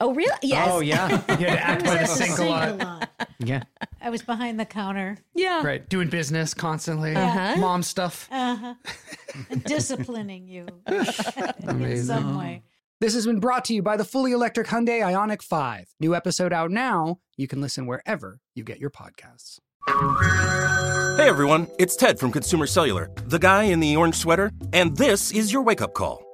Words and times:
Oh, 0.00 0.14
really? 0.14 0.36
Yes. 0.42 0.68
Oh 0.70 0.80
yeah, 0.80 1.08
you 1.38 1.46
had 1.46 1.56
to 1.56 1.66
act 1.66 1.84
by 1.84 1.96
the 1.98 2.06
sink 2.06 2.38
a 2.38 2.44
lot. 2.44 3.08
Yeah, 3.40 3.62
I 4.00 4.10
was 4.10 4.22
behind 4.22 4.58
the 4.60 4.64
counter, 4.64 5.18
Yeah. 5.34 5.64
right. 5.64 5.88
Doing 5.88 6.08
business 6.08 6.54
constantly, 6.54 7.14
Uh-huh. 7.16 7.56
mom 7.58 7.82
stuff. 7.82 8.28
uh-huh, 8.30 8.74
disciplining 9.64 10.46
you 10.48 10.66
in 10.86 12.04
some 12.04 12.38
way. 12.38 12.62
This 13.00 13.14
has 13.14 13.26
been 13.26 13.38
brought 13.40 13.64
to 13.66 13.74
you 13.74 13.82
by 13.82 13.96
the 13.96 14.04
fully 14.04 14.32
electric 14.32 14.66
Hyundai 14.66 15.00
IONIQ 15.02 15.42
5. 15.42 15.94
New 16.00 16.14
episode 16.16 16.52
out 16.52 16.70
now. 16.72 17.18
You 17.36 17.46
can 17.46 17.60
listen 17.60 17.86
wherever 17.86 18.40
you 18.56 18.64
get 18.64 18.80
your 18.80 18.90
podcasts. 18.90 19.58
Hey 21.16 21.28
everyone, 21.28 21.66
it's 21.78 21.96
Ted 21.96 22.18
from 22.20 22.30
Consumer 22.32 22.66
Cellular, 22.66 23.10
the 23.26 23.38
guy 23.38 23.64
in 23.64 23.80
the 23.80 23.96
orange 23.96 24.16
sweater, 24.16 24.50
and 24.72 24.96
this 24.96 25.30
is 25.32 25.52
your 25.52 25.62
wake 25.62 25.80
up 25.80 25.94
call. 25.94 26.22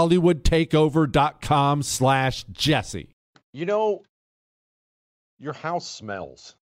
hollywoodtakeover.com 0.00 1.82
slash 1.82 2.44
jesse 2.50 3.14
You 3.52 3.66
know, 3.66 4.02
your 5.38 5.52
house 5.52 5.88
smells. 5.88 6.56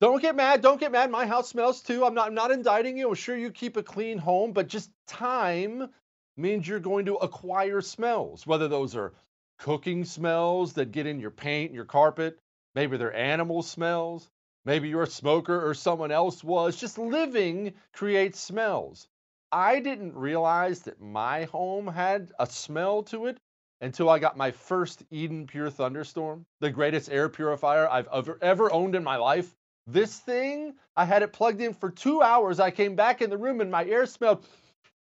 Don't 0.00 0.22
get 0.22 0.34
mad. 0.34 0.62
Don't 0.62 0.80
get 0.80 0.92
mad. 0.92 1.10
My 1.10 1.26
house 1.26 1.48
smells 1.50 1.82
too. 1.82 2.04
I'm 2.04 2.14
not. 2.14 2.28
I'm 2.28 2.34
not 2.34 2.50
indicting 2.50 2.96
you. 2.96 3.08
I'm 3.08 3.14
sure 3.14 3.36
you 3.36 3.50
keep 3.50 3.76
a 3.76 3.82
clean 3.82 4.18
home, 4.18 4.52
but 4.52 4.66
just 4.66 4.90
time 5.06 5.88
means 6.36 6.66
you're 6.66 6.80
going 6.80 7.04
to 7.06 7.16
acquire 7.16 7.82
smells. 7.82 8.46
Whether 8.46 8.68
those 8.68 8.96
are 8.96 9.12
cooking 9.58 10.04
smells 10.04 10.72
that 10.74 10.92
get 10.92 11.06
in 11.06 11.20
your 11.20 11.30
paint, 11.30 11.74
your 11.74 11.84
carpet. 11.84 12.38
Maybe 12.74 12.96
they're 12.96 13.14
animal 13.14 13.62
smells. 13.62 14.28
Maybe 14.64 14.88
you're 14.88 15.02
a 15.02 15.06
smoker 15.06 15.68
or 15.68 15.74
someone 15.74 16.10
else 16.12 16.42
was. 16.42 16.76
Just 16.76 16.98
living 16.98 17.74
creates 17.92 18.40
smells. 18.40 19.06
I 19.52 19.80
didn't 19.80 20.14
realize 20.14 20.80
that 20.82 21.00
my 21.00 21.44
home 21.44 21.86
had 21.88 22.32
a 22.38 22.46
smell 22.46 23.02
to 23.04 23.26
it 23.26 23.38
until 23.80 24.08
I 24.08 24.18
got 24.18 24.36
my 24.36 24.50
first 24.50 25.02
Eden 25.10 25.46
Pure 25.46 25.70
Thunderstorm, 25.70 26.46
the 26.60 26.70
greatest 26.70 27.10
air 27.10 27.28
purifier 27.28 27.88
I've 27.88 28.08
ever, 28.12 28.38
ever 28.42 28.72
owned 28.72 28.94
in 28.94 29.02
my 29.02 29.16
life. 29.16 29.56
This 29.86 30.18
thing, 30.18 30.74
I 30.96 31.04
had 31.04 31.22
it 31.22 31.32
plugged 31.32 31.60
in 31.60 31.72
for 31.72 31.90
two 31.90 32.22
hours. 32.22 32.60
I 32.60 32.70
came 32.70 32.94
back 32.94 33.22
in 33.22 33.30
the 33.30 33.38
room 33.38 33.60
and 33.60 33.70
my 33.70 33.84
air 33.86 34.06
smelled 34.06 34.46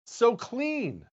so 0.04 0.34
clean. 0.34 1.06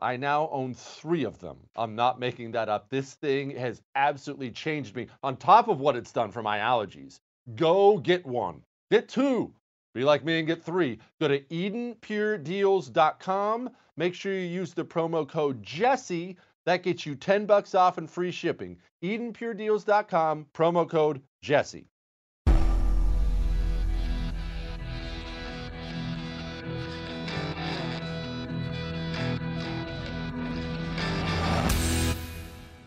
I 0.00 0.16
now 0.16 0.48
own 0.50 0.74
three 0.74 1.24
of 1.24 1.38
them. 1.38 1.58
I'm 1.76 1.94
not 1.94 2.18
making 2.18 2.52
that 2.52 2.68
up. 2.68 2.88
This 2.88 3.14
thing 3.14 3.50
has 3.50 3.82
absolutely 3.94 4.50
changed 4.50 4.96
me 4.96 5.06
on 5.22 5.36
top 5.36 5.68
of 5.68 5.80
what 5.80 5.94
it's 5.96 6.12
done 6.12 6.32
for 6.32 6.42
my 6.42 6.58
allergies. 6.58 7.20
Go 7.54 7.98
get 7.98 8.26
one, 8.26 8.62
get 8.90 9.08
two. 9.08 9.54
Be 9.94 10.04
like 10.04 10.24
me 10.24 10.38
and 10.38 10.46
get 10.46 10.62
three. 10.62 11.00
Go 11.20 11.26
to 11.28 11.40
EdenPureDeals.com. 11.40 13.70
Make 13.96 14.14
sure 14.14 14.32
you 14.32 14.40
use 14.40 14.74
the 14.74 14.84
promo 14.84 15.28
code 15.28 15.62
Jesse. 15.62 16.36
That 16.66 16.82
gets 16.82 17.06
you 17.06 17.14
10 17.14 17.46
bucks 17.46 17.76
off 17.76 17.96
and 17.98 18.10
free 18.10 18.32
shipping. 18.32 18.78
EdenPureDeals.com, 19.02 20.46
promo 20.52 20.90
code 20.90 21.22
Jesse. 21.42 21.86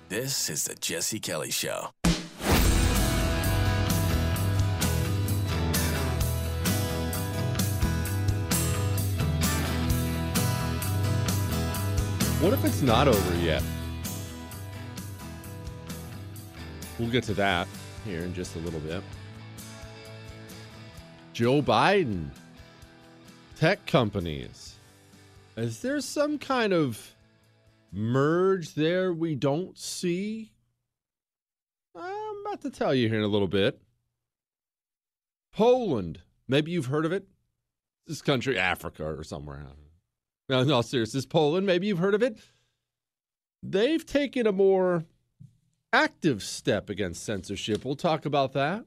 This 0.09 0.49
is 0.49 0.63
the 0.63 0.73
Jesse 0.75 1.19
Kelly 1.19 1.51
Show. 1.51 1.89
What 12.47 12.53
if 12.53 12.63
it's 12.63 12.81
not 12.81 13.09
over 13.09 13.35
yet 13.39 13.61
we'll 16.97 17.09
get 17.09 17.25
to 17.25 17.33
that 17.33 17.67
here 18.05 18.21
in 18.21 18.33
just 18.33 18.55
a 18.55 18.59
little 18.59 18.79
bit 18.79 19.03
joe 21.33 21.61
biden 21.61 22.29
tech 23.57 23.85
companies 23.85 24.75
is 25.57 25.81
there 25.81 25.99
some 25.99 26.37
kind 26.37 26.71
of 26.71 27.15
merge 27.91 28.75
there 28.75 29.11
we 29.11 29.33
don't 29.33 29.75
see? 29.75 30.51
I'm 31.95 32.45
about 32.45 32.61
to 32.61 32.69
tell 32.69 32.93
you 32.93 33.09
here 33.09 33.17
in 33.17 33.23
a 33.23 33.27
little 33.27 33.47
bit. 33.47 33.81
Poland, 35.51 36.21
maybe 36.47 36.69
you've 36.69 36.85
heard 36.85 37.05
of 37.05 37.11
it. 37.11 37.27
This 38.05 38.21
country, 38.21 38.57
Africa 38.59 39.03
or 39.03 39.23
somewhere. 39.23 39.65
No, 40.49 40.63
no, 40.63 40.81
serious. 40.81 41.11
This 41.11 41.25
Poland, 41.25 41.65
maybe 41.65 41.87
you've 41.87 41.97
heard 41.99 42.15
of 42.15 42.23
it. 42.23 42.39
They've 43.61 44.05
taken 44.05 44.47
a 44.47 44.53
more 44.53 45.03
active 45.91 46.41
step 46.41 46.89
against 46.89 47.23
censorship. 47.25 47.83
We'll 47.83 47.97
talk 47.97 48.25
about 48.25 48.53
that. 48.53 48.85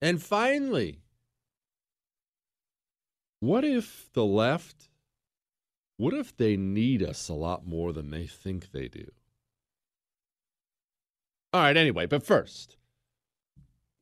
And 0.00 0.22
finally, 0.22 1.00
what 3.40 3.64
if 3.64 4.08
the 4.14 4.24
left 4.24 4.88
What 5.98 6.14
if 6.14 6.36
they 6.36 6.56
need 6.56 7.02
us 7.02 7.28
a 7.28 7.34
lot 7.34 7.66
more 7.66 7.92
than 7.92 8.10
they 8.10 8.26
think 8.26 8.70
they 8.70 8.88
do? 8.88 9.10
All 11.52 11.62
right, 11.62 11.76
anyway, 11.76 12.06
but 12.06 12.22
first, 12.24 12.76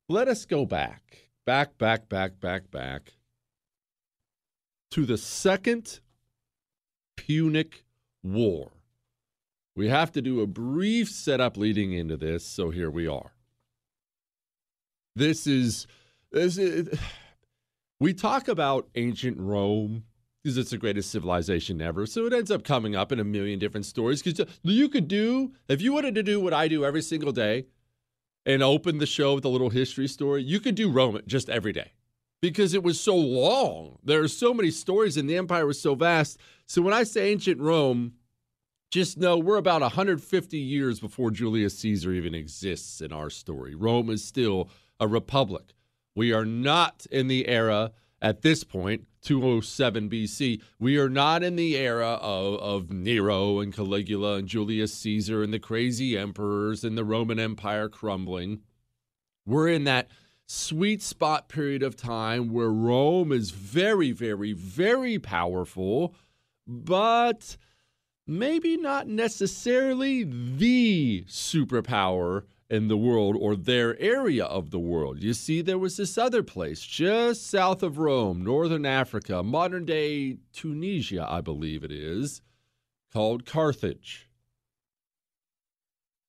let 0.08 0.29
us 0.29 0.44
go 0.44 0.67
back, 0.67 1.31
back, 1.47 1.79
back, 1.79 2.08
back, 2.08 2.38
back, 2.38 2.70
back 2.70 3.14
to 4.96 5.04
the 5.04 5.19
Second 5.19 6.00
Punic 7.19 7.84
War. 8.22 8.72
We 9.75 9.90
have 9.90 10.10
to 10.12 10.22
do 10.22 10.40
a 10.40 10.46
brief 10.46 11.10
setup 11.10 11.58
leading 11.58 11.93
into 11.93 12.16
this, 12.16 12.46
so 12.46 12.70
here 12.70 12.90
we 12.90 13.06
are. 13.06 13.32
This 15.14 15.46
is 15.46 15.87
this 16.32 16.56
is 16.56 16.98
we 18.00 18.14
talk 18.14 18.48
about 18.48 18.88
ancient 18.94 19.38
Rome 19.38 20.04
because 20.43 20.56
it's 20.56 20.70
the 20.70 20.78
greatest 20.78 21.10
civilization 21.10 21.82
ever. 21.82 22.06
So 22.06 22.25
it 22.25 22.32
ends 22.32 22.50
up 22.50 22.64
coming 22.64 22.96
up 22.96 23.12
in 23.12 23.20
a 23.20 23.25
million 23.25 23.58
different 23.58 23.84
stories. 23.84 24.22
Because 24.22 24.46
you 24.62 24.88
could 24.88 25.08
do, 25.08 25.52
if 25.69 25.82
you 25.82 25.93
wanted 25.93 26.14
to 26.14 26.22
do 26.22 26.40
what 26.40 26.54
I 26.54 26.69
do 26.69 26.87
every 26.87 27.02
single 27.02 27.32
day 27.32 27.66
and 28.46 28.62
open 28.62 28.96
the 28.96 29.04
show 29.04 29.34
with 29.34 29.44
a 29.44 29.50
little 29.50 29.69
history 29.69 30.08
story, 30.08 30.43
you 30.43 30.58
could 30.58 30.75
do 30.75 30.90
Rome 30.90 31.20
just 31.26 31.50
every 31.50 31.75
day 31.75 31.93
because 32.40 32.74
it 32.74 32.82
was 32.82 33.00
so 33.00 33.16
long. 33.16 33.98
There 34.04 34.22
are 34.22 34.28
so 34.28 34.52
many 34.52 34.70
stories 34.70 35.16
and 35.16 35.28
the 35.28 35.36
empire 35.36 35.66
was 35.66 35.80
so 35.80 35.94
vast. 35.94 36.38
So 36.66 36.82
when 36.82 36.94
I 36.94 37.02
say 37.02 37.30
ancient 37.30 37.60
Rome, 37.60 38.14
just 38.90 39.18
know 39.18 39.36
we're 39.36 39.56
about 39.56 39.82
150 39.82 40.58
years 40.58 41.00
before 41.00 41.30
Julius 41.30 41.78
Caesar 41.78 42.12
even 42.12 42.34
exists 42.34 43.00
in 43.00 43.12
our 43.12 43.30
story. 43.30 43.74
Rome 43.74 44.10
is 44.10 44.24
still 44.24 44.68
a 45.00 45.08
republic. 45.08 45.74
We 46.14 46.32
are 46.32 46.44
not 46.44 47.06
in 47.10 47.28
the 47.28 47.48
era 47.48 47.92
at 48.22 48.42
this 48.42 48.64
point, 48.64 49.06
207 49.22 50.08
BC, 50.08 50.62
we 50.78 50.98
are 50.98 51.08
not 51.08 51.42
in 51.42 51.56
the 51.56 51.76
era 51.76 52.14
of, 52.14 52.54
of 52.60 52.90
Nero 52.90 53.60
and 53.60 53.74
Caligula 53.74 54.36
and 54.36 54.48
Julius 54.48 54.94
Caesar 54.94 55.42
and 55.42 55.52
the 55.52 55.58
crazy 55.58 56.16
emperors 56.16 56.82
and 56.82 56.96
the 56.96 57.04
Roman 57.04 57.38
Empire 57.38 57.88
crumbling. 57.88 58.60
We're 59.44 59.68
in 59.68 59.84
that 59.84 60.08
sweet 60.46 61.02
spot 61.02 61.48
period 61.48 61.82
of 61.82 61.96
time 61.96 62.52
where 62.52 62.70
Rome 62.70 63.32
is 63.32 63.50
very, 63.50 64.12
very, 64.12 64.52
very 64.52 65.19
powerful, 65.19 66.14
but 66.66 67.56
maybe 68.26 68.76
not 68.76 69.08
necessarily 69.08 70.25
the 70.25 71.25
superpower 71.28 72.44
in 72.69 72.88
the 72.88 72.96
world 72.96 73.37
or 73.38 73.54
their 73.54 73.98
area 74.00 74.44
of 74.44 74.70
the 74.70 74.78
world. 74.78 75.22
You 75.22 75.34
see, 75.34 75.62
there 75.62 75.78
was 75.78 75.96
this 75.96 76.19
other 76.19 76.43
place 76.43 76.81
just 76.81 77.46
south 77.46 77.82
of 77.82 77.98
Rome, 77.98 78.43
northern 78.43 78.84
Africa, 78.84 79.43
modern 79.43 79.84
day 79.84 80.38
Tunisia, 80.52 81.26
I 81.28 81.40
believe 81.40 81.84
it 81.84 81.93
is, 81.93 82.43
called 83.12 83.46
Carthage. 83.46 84.28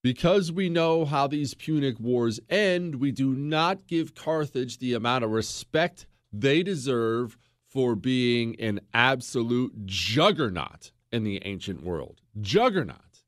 Because 0.08 0.54
we 0.54 0.70
know 0.70 1.04
how 1.04 1.28
these 1.28 1.54
Punic 1.54 2.00
Wars 2.00 2.40
end, 2.50 2.96
we 2.96 3.12
do 3.12 3.34
not 3.36 3.88
give 3.88 4.16
Carthage 4.16 4.78
the 4.78 4.94
amount 4.94 5.26
of 5.26 5.32
respect 5.32 6.08
they 6.32 6.64
deserve 6.64 7.38
for 7.68 7.94
being 7.94 8.58
an 8.58 8.80
absolute 8.94 9.86
juggernaut 9.86 10.94
in 11.12 11.26
the 11.26 11.42
ancient 11.44 11.84
world. 11.84 12.22
Juggernaut. 12.40 13.22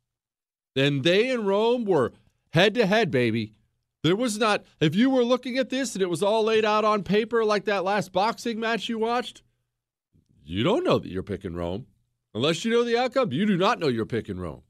Then 0.73 1.01
they 1.01 1.29
and 1.31 1.45
Rome 1.45 1.83
were 1.83 2.13
head 2.51 2.75
to 2.75 2.85
head, 2.85 3.11
baby. 3.11 3.55
There 4.01 4.15
was 4.15 4.37
not, 4.37 4.63
if 4.79 4.95
you 4.95 5.09
were 5.09 5.25
looking 5.25 5.57
at 5.57 5.69
this 5.69 5.95
and 5.95 6.01
it 6.01 6.09
was 6.09 6.23
all 6.23 6.45
laid 6.45 6.63
out 6.63 6.85
on 6.85 7.03
paper 7.03 7.43
like 7.43 7.65
that 7.65 7.83
last 7.83 8.13
boxing 8.13 8.57
match 8.57 8.87
you 8.87 8.97
watched, 8.97 9.41
you 10.45 10.63
don't 10.63 10.85
know 10.85 10.97
that 10.97 11.11
you're 11.11 11.23
picking 11.23 11.55
Rome. 11.55 11.87
Unless 12.33 12.63
you 12.63 12.71
know 12.71 12.85
the 12.85 12.97
outcome, 12.97 13.33
you 13.33 13.45
do 13.45 13.57
not 13.57 13.79
know 13.79 13.89
you're 13.89 14.05
picking 14.05 14.39
Rome. 14.39 14.61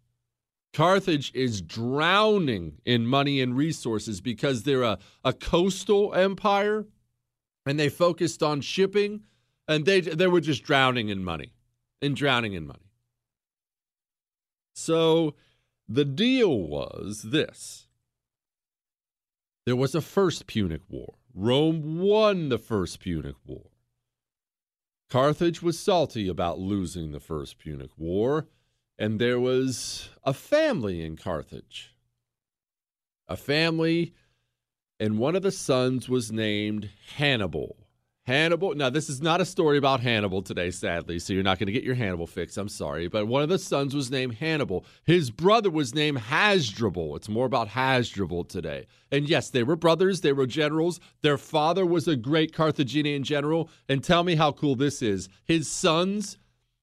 Carthage 0.73 1.31
is 1.33 1.61
drowning 1.61 2.77
in 2.85 3.07
money 3.07 3.41
and 3.41 3.57
resources 3.57 4.21
because 4.21 4.63
they're 4.63 4.83
a, 4.83 4.99
a 5.23 5.33
coastal 5.33 6.13
empire 6.13 6.85
and 7.65 7.79
they 7.79 7.89
focused 7.89 8.43
on 8.43 8.61
shipping 8.61 9.21
and 9.67 9.85
they, 9.85 10.01
they 10.01 10.27
were 10.27 10.41
just 10.41 10.63
drowning 10.63 11.09
in 11.09 11.23
money 11.23 11.53
and 12.01 12.15
drowning 12.15 12.53
in 12.53 12.67
money. 12.67 12.91
So, 14.73 15.35
the 15.87 16.05
deal 16.05 16.55
was 16.55 17.23
this 17.23 17.87
there 19.65 19.75
was 19.75 19.93
a 19.93 20.01
first 20.01 20.47
Punic 20.47 20.81
War. 20.87 21.15
Rome 21.33 21.99
won 21.99 22.49
the 22.49 22.57
first 22.57 22.99
Punic 22.99 23.35
War. 23.45 23.69
Carthage 25.09 25.61
was 25.61 25.79
salty 25.79 26.27
about 26.27 26.59
losing 26.59 27.11
the 27.11 27.19
first 27.19 27.59
Punic 27.59 27.91
War, 27.97 28.47
and 28.99 29.17
there 29.17 29.39
was 29.39 30.09
a 30.23 30.33
family 30.33 31.03
in 31.03 31.15
Carthage. 31.15 31.95
A 33.29 33.37
family, 33.37 34.13
and 34.99 35.17
one 35.17 35.35
of 35.35 35.41
the 35.41 35.51
sons 35.51 36.09
was 36.09 36.31
named 36.31 36.89
Hannibal. 37.15 37.77
Hannibal. 38.25 38.75
Now, 38.75 38.91
this 38.91 39.09
is 39.09 39.21
not 39.21 39.41
a 39.41 39.45
story 39.45 39.77
about 39.77 40.01
Hannibal 40.01 40.43
today, 40.43 40.69
sadly, 40.69 41.17
so 41.17 41.33
you're 41.33 41.41
not 41.41 41.57
going 41.57 41.67
to 41.67 41.73
get 41.73 41.83
your 41.83 41.95
Hannibal 41.95 42.27
fix. 42.27 42.57
I'm 42.57 42.69
sorry. 42.69 43.07
But 43.07 43.27
one 43.27 43.41
of 43.41 43.49
the 43.49 43.57
sons 43.57 43.95
was 43.95 44.11
named 44.11 44.35
Hannibal. 44.35 44.85
His 45.03 45.31
brother 45.31 45.71
was 45.71 45.95
named 45.95 46.19
Hasdrubal. 46.19 47.15
It's 47.15 47.29
more 47.29 47.47
about 47.47 47.69
Hasdrubal 47.69 48.43
today. 48.43 48.85
And 49.11 49.27
yes, 49.27 49.49
they 49.49 49.63
were 49.63 49.75
brothers, 49.75 50.21
they 50.21 50.33
were 50.33 50.45
generals. 50.45 50.99
Their 51.23 51.39
father 51.39 51.85
was 51.85 52.07
a 52.07 52.15
great 52.15 52.53
Carthaginian 52.53 53.23
general. 53.23 53.69
And 53.87 54.03
tell 54.03 54.23
me 54.23 54.35
how 54.35 54.51
cool 54.51 54.75
this 54.75 55.01
is. 55.01 55.27
His 55.45 55.67
sons, 55.67 56.37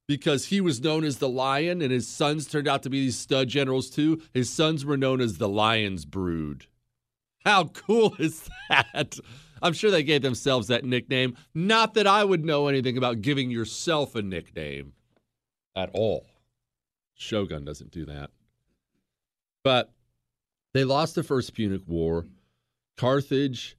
because 0.08 0.46
he 0.46 0.60
was 0.60 0.80
known 0.80 1.04
as 1.04 1.18
the 1.18 1.28
lion, 1.28 1.82
and 1.82 1.90
his 1.90 2.06
sons 2.06 2.46
turned 2.46 2.68
out 2.68 2.82
to 2.84 2.90
be 2.90 3.00
these 3.00 3.18
stud 3.18 3.48
generals 3.48 3.90
too, 3.90 4.22
his 4.32 4.50
sons 4.50 4.84
were 4.84 4.96
known 4.96 5.20
as 5.20 5.38
the 5.38 5.48
lion's 5.48 6.04
brood. 6.04 6.66
How 7.44 7.64
cool 7.64 8.14
is 8.18 8.48
that? 8.68 9.18
I'm 9.62 9.72
sure 9.72 9.90
they 9.90 10.02
gave 10.02 10.22
themselves 10.22 10.68
that 10.68 10.84
nickname. 10.84 11.36
Not 11.54 11.94
that 11.94 12.06
I 12.06 12.24
would 12.24 12.44
know 12.44 12.68
anything 12.68 12.98
about 12.98 13.22
giving 13.22 13.50
yourself 13.50 14.14
a 14.14 14.22
nickname 14.22 14.92
at 15.74 15.90
all. 15.92 16.26
Shogun 17.14 17.64
doesn't 17.64 17.90
do 17.90 18.04
that. 18.06 18.30
But 19.64 19.92
they 20.74 20.84
lost 20.84 21.14
the 21.14 21.22
first 21.22 21.54
Punic 21.54 21.82
War. 21.86 22.26
Carthage 22.96 23.76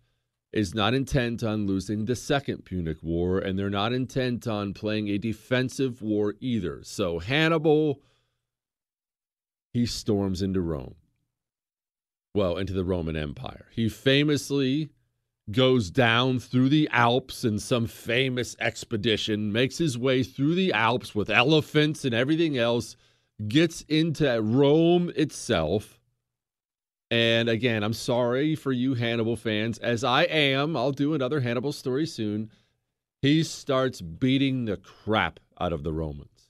is 0.57 0.73
not 0.73 0.95
intent 0.95 1.43
on 1.43 1.67
losing 1.67 2.05
the 2.05 2.15
second 2.15 2.65
Punic 2.65 2.97
War, 3.03 3.37
and 3.37 3.59
they're 3.59 3.69
not 3.69 3.93
intent 3.93 4.47
on 4.47 4.73
playing 4.73 5.07
a 5.07 5.19
defensive 5.19 6.01
war 6.01 6.33
either. 6.39 6.79
So 6.83 7.19
Hannibal, 7.19 8.01
he 9.71 9.85
storms 9.85 10.41
into 10.41 10.59
Rome. 10.59 10.95
Well, 12.33 12.57
into 12.57 12.73
the 12.73 12.83
Roman 12.83 13.15
Empire. 13.15 13.67
He 13.71 13.87
famously 13.87 14.89
goes 15.51 15.91
down 15.91 16.39
through 16.39 16.69
the 16.69 16.89
Alps 16.91 17.45
in 17.45 17.59
some 17.59 17.85
famous 17.85 18.55
expedition, 18.59 19.51
makes 19.51 19.77
his 19.77 19.95
way 19.95 20.23
through 20.23 20.55
the 20.55 20.73
Alps 20.73 21.13
with 21.13 21.29
elephants 21.29 22.03
and 22.03 22.15
everything 22.15 22.57
else, 22.57 22.95
gets 23.47 23.81
into 23.81 24.41
Rome 24.41 25.11
itself. 25.15 25.96
And 27.09 27.47
again, 27.47 27.83
I'm 27.83 27.93
sorry 27.93 28.55
for 28.55 28.71
you 28.71 28.93
Hannibal 28.93 29.35
fans, 29.35 29.77
as 29.77 30.03
I 30.03 30.23
am. 30.23 30.75
I'll 30.75 30.91
do 30.91 31.13
another 31.13 31.39
Hannibal 31.39 31.71
story 31.71 32.05
soon. 32.05 32.51
He 33.21 33.43
starts 33.43 34.01
beating 34.01 34.65
the 34.65 34.77
crap 34.77 35.39
out 35.59 35.73
of 35.73 35.83
the 35.83 35.93
Romans. 35.93 36.49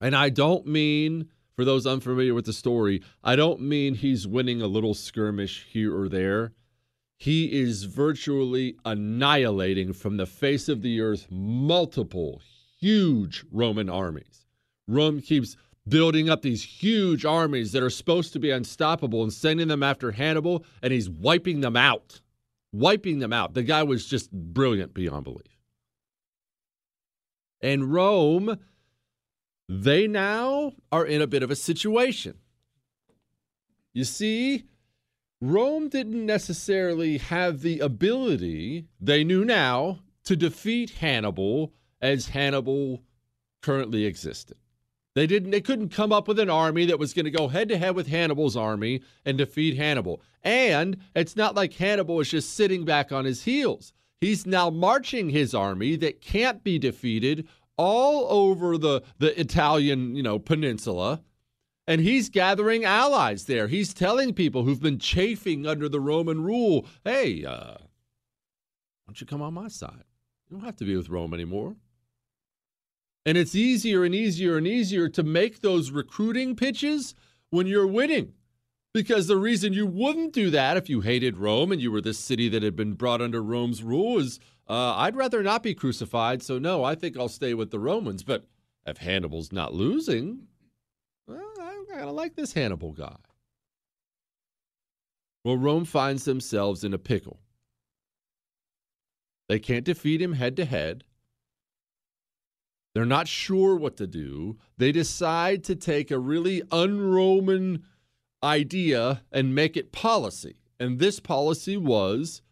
And 0.00 0.14
I 0.14 0.28
don't 0.28 0.66
mean, 0.66 1.28
for 1.54 1.64
those 1.64 1.86
unfamiliar 1.86 2.34
with 2.34 2.46
the 2.46 2.52
story, 2.52 3.02
I 3.24 3.36
don't 3.36 3.60
mean 3.60 3.94
he's 3.94 4.26
winning 4.26 4.62
a 4.62 4.66
little 4.66 4.94
skirmish 4.94 5.66
here 5.70 5.96
or 5.96 6.08
there 6.08 6.52
he 7.20 7.60
is 7.60 7.84
virtually 7.84 8.76
annihilating 8.82 9.92
from 9.92 10.16
the 10.16 10.24
face 10.24 10.70
of 10.70 10.80
the 10.80 11.02
earth 11.02 11.26
multiple 11.30 12.40
huge 12.80 13.44
Roman 13.52 13.90
armies. 13.90 14.46
Rome 14.88 15.20
keeps 15.20 15.54
building 15.90 16.30
up 16.30 16.40
these 16.40 16.62
huge 16.62 17.24
armies 17.24 17.72
that 17.72 17.82
are 17.82 17.90
supposed 17.90 18.32
to 18.32 18.38
be 18.38 18.50
unstoppable 18.50 19.22
and 19.22 19.32
sending 19.32 19.68
them 19.68 19.82
after 19.82 20.12
Hannibal, 20.12 20.64
and 20.82 20.92
he's 20.92 21.10
wiping 21.10 21.60
them 21.60 21.76
out. 21.76 22.22
Wiping 22.72 23.18
them 23.18 23.32
out. 23.32 23.54
The 23.54 23.64
guy 23.64 23.82
was 23.82 24.06
just 24.06 24.30
brilliant 24.30 24.94
beyond 24.94 25.24
belief. 25.24 25.58
And 27.60 27.92
Rome, 27.92 28.58
they 29.68 30.06
now 30.06 30.72
are 30.90 31.04
in 31.04 31.20
a 31.20 31.26
bit 31.26 31.42
of 31.42 31.50
a 31.50 31.56
situation. 31.56 32.38
You 33.92 34.04
see, 34.04 34.64
Rome 35.40 35.88
didn't 35.88 36.24
necessarily 36.24 37.18
have 37.18 37.60
the 37.60 37.80
ability, 37.80 38.86
they 39.00 39.24
knew 39.24 39.44
now, 39.44 39.98
to 40.24 40.36
defeat 40.36 40.90
Hannibal 40.90 41.72
as 42.00 42.28
Hannibal 42.28 43.02
currently 43.62 44.04
existed. 44.04 44.56
They 45.14 45.26
didn't 45.26 45.50
they 45.50 45.60
couldn't 45.60 45.88
come 45.88 46.12
up 46.12 46.28
with 46.28 46.38
an 46.38 46.50
army 46.50 46.86
that 46.86 46.98
was 46.98 47.12
going 47.12 47.24
to 47.24 47.30
go 47.30 47.48
head 47.48 47.68
to 47.70 47.78
head 47.78 47.96
with 47.96 48.06
Hannibal's 48.06 48.56
army 48.56 49.02
and 49.24 49.36
defeat 49.36 49.76
Hannibal. 49.76 50.22
And 50.42 50.98
it's 51.14 51.36
not 51.36 51.54
like 51.54 51.72
Hannibal 51.74 52.20
is 52.20 52.30
just 52.30 52.54
sitting 52.54 52.84
back 52.84 53.10
on 53.10 53.24
his 53.24 53.42
heels. 53.42 53.92
He's 54.20 54.46
now 54.46 54.70
marching 54.70 55.30
his 55.30 55.54
army 55.54 55.96
that 55.96 56.20
can't 56.20 56.62
be 56.62 56.78
defeated 56.78 57.48
all 57.76 58.26
over 58.30 58.76
the, 58.76 59.02
the 59.18 59.38
Italian, 59.40 60.14
you 60.14 60.22
know, 60.22 60.38
peninsula. 60.38 61.22
And 61.86 62.02
he's 62.02 62.28
gathering 62.28 62.84
allies 62.84 63.46
there. 63.46 63.66
He's 63.66 63.94
telling 63.94 64.34
people 64.34 64.64
who've 64.64 64.82
been 64.82 64.98
chafing 64.98 65.66
under 65.66 65.88
the 65.88 65.98
Roman 65.98 66.44
rule, 66.44 66.86
hey, 67.04 67.44
uh, 67.44 67.78
why 67.78 67.78
don't 69.06 69.20
you 69.20 69.26
come 69.26 69.42
on 69.42 69.54
my 69.54 69.68
side? 69.68 70.04
You 70.48 70.56
don't 70.56 70.66
have 70.66 70.76
to 70.76 70.84
be 70.84 70.96
with 70.96 71.08
Rome 71.08 71.34
anymore. 71.34 71.74
And 73.26 73.36
it's 73.36 73.54
easier 73.54 74.04
and 74.04 74.14
easier 74.14 74.56
and 74.56 74.66
easier 74.66 75.08
to 75.10 75.22
make 75.22 75.60
those 75.60 75.90
recruiting 75.90 76.56
pitches 76.56 77.14
when 77.50 77.66
you're 77.66 77.86
winning. 77.86 78.32
Because 78.92 79.26
the 79.26 79.36
reason 79.36 79.72
you 79.72 79.86
wouldn't 79.86 80.32
do 80.32 80.50
that 80.50 80.76
if 80.76 80.88
you 80.88 81.00
hated 81.00 81.36
Rome 81.36 81.70
and 81.70 81.80
you 81.80 81.92
were 81.92 82.00
this 82.00 82.18
city 82.18 82.48
that 82.48 82.62
had 82.62 82.74
been 82.74 82.94
brought 82.94 83.20
under 83.20 83.42
Rome's 83.42 83.82
rule 83.82 84.18
is 84.18 84.40
uh, 84.68 84.94
I'd 84.96 85.16
rather 85.16 85.42
not 85.42 85.62
be 85.62 85.74
crucified. 85.74 86.42
So, 86.42 86.58
no, 86.58 86.82
I 86.82 86.94
think 86.94 87.16
I'll 87.16 87.28
stay 87.28 87.54
with 87.54 87.70
the 87.70 87.78
Romans. 87.78 88.24
But 88.24 88.46
if 88.86 88.96
Hannibal's 88.96 89.52
not 89.52 89.74
losing, 89.74 90.46
well, 91.28 91.52
I 91.60 91.84
kind 91.88 92.08
of 92.08 92.14
like 92.14 92.34
this 92.34 92.52
Hannibal 92.52 92.92
guy. 92.92 93.16
Well, 95.44 95.56
Rome 95.56 95.84
finds 95.84 96.24
themselves 96.24 96.84
in 96.84 96.92
a 96.92 96.98
pickle. 96.98 97.40
They 99.48 99.58
can't 99.58 99.84
defeat 99.84 100.20
him 100.20 100.34
head 100.34 100.56
to 100.56 100.64
head. 100.64 101.04
They're 102.94 103.04
not 103.04 103.28
sure 103.28 103.76
what 103.76 103.96
to 103.98 104.06
do. 104.06 104.58
They 104.76 104.92
decide 104.92 105.62
to 105.64 105.76
take 105.76 106.10
a 106.10 106.18
really 106.18 106.62
un 106.70 107.00
Roman 107.00 107.84
idea 108.42 109.22
and 109.30 109.54
make 109.54 109.76
it 109.76 109.92
policy. 109.92 110.56
And 110.78 110.98
this 110.98 111.20
policy 111.20 111.76
was 111.76 112.42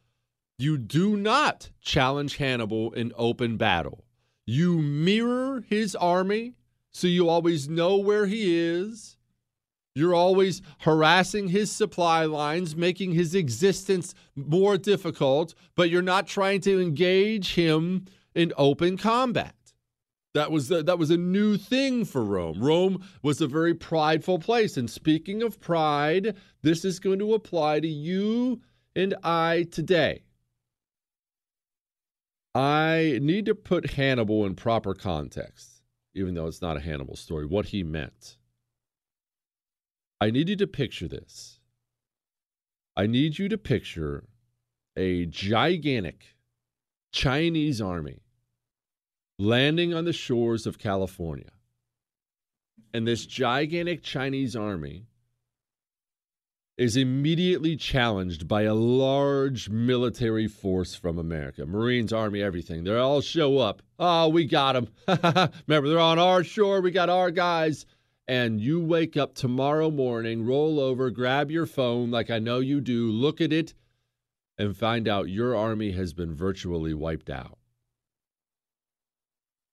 you 0.58 0.76
do 0.76 1.16
not 1.16 1.70
challenge 1.80 2.36
Hannibal 2.36 2.92
in 2.92 3.12
open 3.16 3.56
battle. 3.56 4.04
You 4.46 4.78
mirror 4.78 5.64
his 5.68 5.94
army 5.96 6.54
so 6.90 7.06
you 7.06 7.28
always 7.28 7.68
know 7.68 7.96
where 7.96 8.26
he 8.26 8.56
is. 8.58 9.16
You're 9.94 10.14
always 10.14 10.62
harassing 10.80 11.48
his 11.48 11.72
supply 11.72 12.24
lines, 12.24 12.76
making 12.76 13.12
his 13.12 13.34
existence 13.34 14.14
more 14.36 14.78
difficult, 14.78 15.54
but 15.74 15.90
you're 15.90 16.02
not 16.02 16.26
trying 16.26 16.60
to 16.62 16.80
engage 16.80 17.54
him 17.54 18.04
in 18.34 18.52
open 18.56 18.96
combat. 18.96 19.54
That 20.34 20.50
was 20.50 20.70
a, 20.70 20.82
that 20.82 20.98
was 20.98 21.10
a 21.10 21.16
new 21.16 21.56
thing 21.56 22.04
for 22.04 22.24
Rome. 22.24 22.60
Rome 22.60 23.02
was 23.22 23.40
a 23.40 23.46
very 23.46 23.74
prideful 23.74 24.38
place, 24.38 24.76
and 24.76 24.88
speaking 24.88 25.42
of 25.42 25.60
pride, 25.60 26.36
this 26.62 26.84
is 26.84 27.00
going 27.00 27.18
to 27.20 27.34
apply 27.34 27.80
to 27.80 27.88
you 27.88 28.60
and 28.94 29.14
I 29.22 29.66
today. 29.70 30.24
I 32.54 33.18
need 33.22 33.46
to 33.46 33.54
put 33.54 33.92
Hannibal 33.92 34.44
in 34.44 34.54
proper 34.54 34.94
context, 34.94 35.82
even 36.14 36.34
though 36.34 36.46
it's 36.46 36.62
not 36.62 36.76
a 36.76 36.80
Hannibal 36.80 37.16
story, 37.16 37.46
what 37.46 37.66
he 37.66 37.82
meant. 37.82 38.36
I 40.20 40.30
need 40.30 40.48
you 40.48 40.56
to 40.56 40.66
picture 40.66 41.08
this. 41.08 41.60
I 42.96 43.06
need 43.06 43.38
you 43.38 43.48
to 43.48 43.56
picture 43.56 44.24
a 44.96 45.26
gigantic 45.26 46.34
Chinese 47.12 47.80
army 47.80 48.22
landing 49.38 49.94
on 49.94 50.04
the 50.04 50.12
shores 50.12 50.66
of 50.66 50.78
California. 50.78 51.50
And 52.92 53.06
this 53.06 53.26
gigantic 53.26 54.02
Chinese 54.02 54.56
army 54.56 55.06
is 56.76 56.96
immediately 56.96 57.76
challenged 57.76 58.46
by 58.46 58.62
a 58.62 58.74
large 58.74 59.68
military 59.68 60.46
force 60.46 60.94
from 60.94 61.18
America 61.18 61.66
Marines, 61.66 62.12
Army, 62.12 62.40
everything. 62.40 62.84
They 62.84 62.96
all 62.96 63.20
show 63.20 63.58
up. 63.58 63.82
Oh, 63.98 64.28
we 64.28 64.44
got 64.44 64.72
them. 64.74 64.88
Remember, 65.66 65.88
they're 65.88 65.98
on 65.98 66.20
our 66.20 66.44
shore. 66.44 66.80
We 66.80 66.92
got 66.92 67.10
our 67.10 67.30
guys. 67.30 67.84
And 68.28 68.60
you 68.60 68.80
wake 68.80 69.16
up 69.16 69.34
tomorrow 69.34 69.90
morning, 69.90 70.46
roll 70.46 70.78
over, 70.78 71.10
grab 71.10 71.50
your 71.50 71.66
phone 71.66 72.10
like 72.10 72.30
I 72.30 72.38
know 72.38 72.58
you 72.58 72.80
do, 72.80 73.10
look 73.10 73.40
at 73.40 73.54
it, 73.54 73.72
and 74.58 74.76
find 74.76 75.08
out 75.08 75.30
your 75.30 75.56
army 75.56 75.92
has 75.92 76.12
been 76.12 76.34
virtually 76.34 76.92
wiped 76.92 77.30
out. 77.30 77.58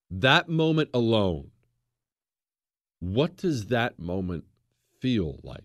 That 0.10 0.48
moment 0.48 0.90
alone, 0.94 1.52
what 3.00 3.38
does 3.38 3.68
that 3.68 4.00
moment 4.00 4.46
feel 5.00 5.40
like? 5.44 5.64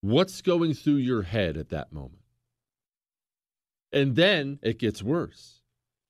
What's 0.00 0.42
going 0.42 0.74
through 0.74 0.96
your 0.96 1.22
head 1.22 1.56
at 1.56 1.70
that 1.70 1.92
moment? 1.92 2.22
And 3.92 4.16
then 4.16 4.58
it 4.62 4.78
gets 4.78 5.02
worse. 5.02 5.60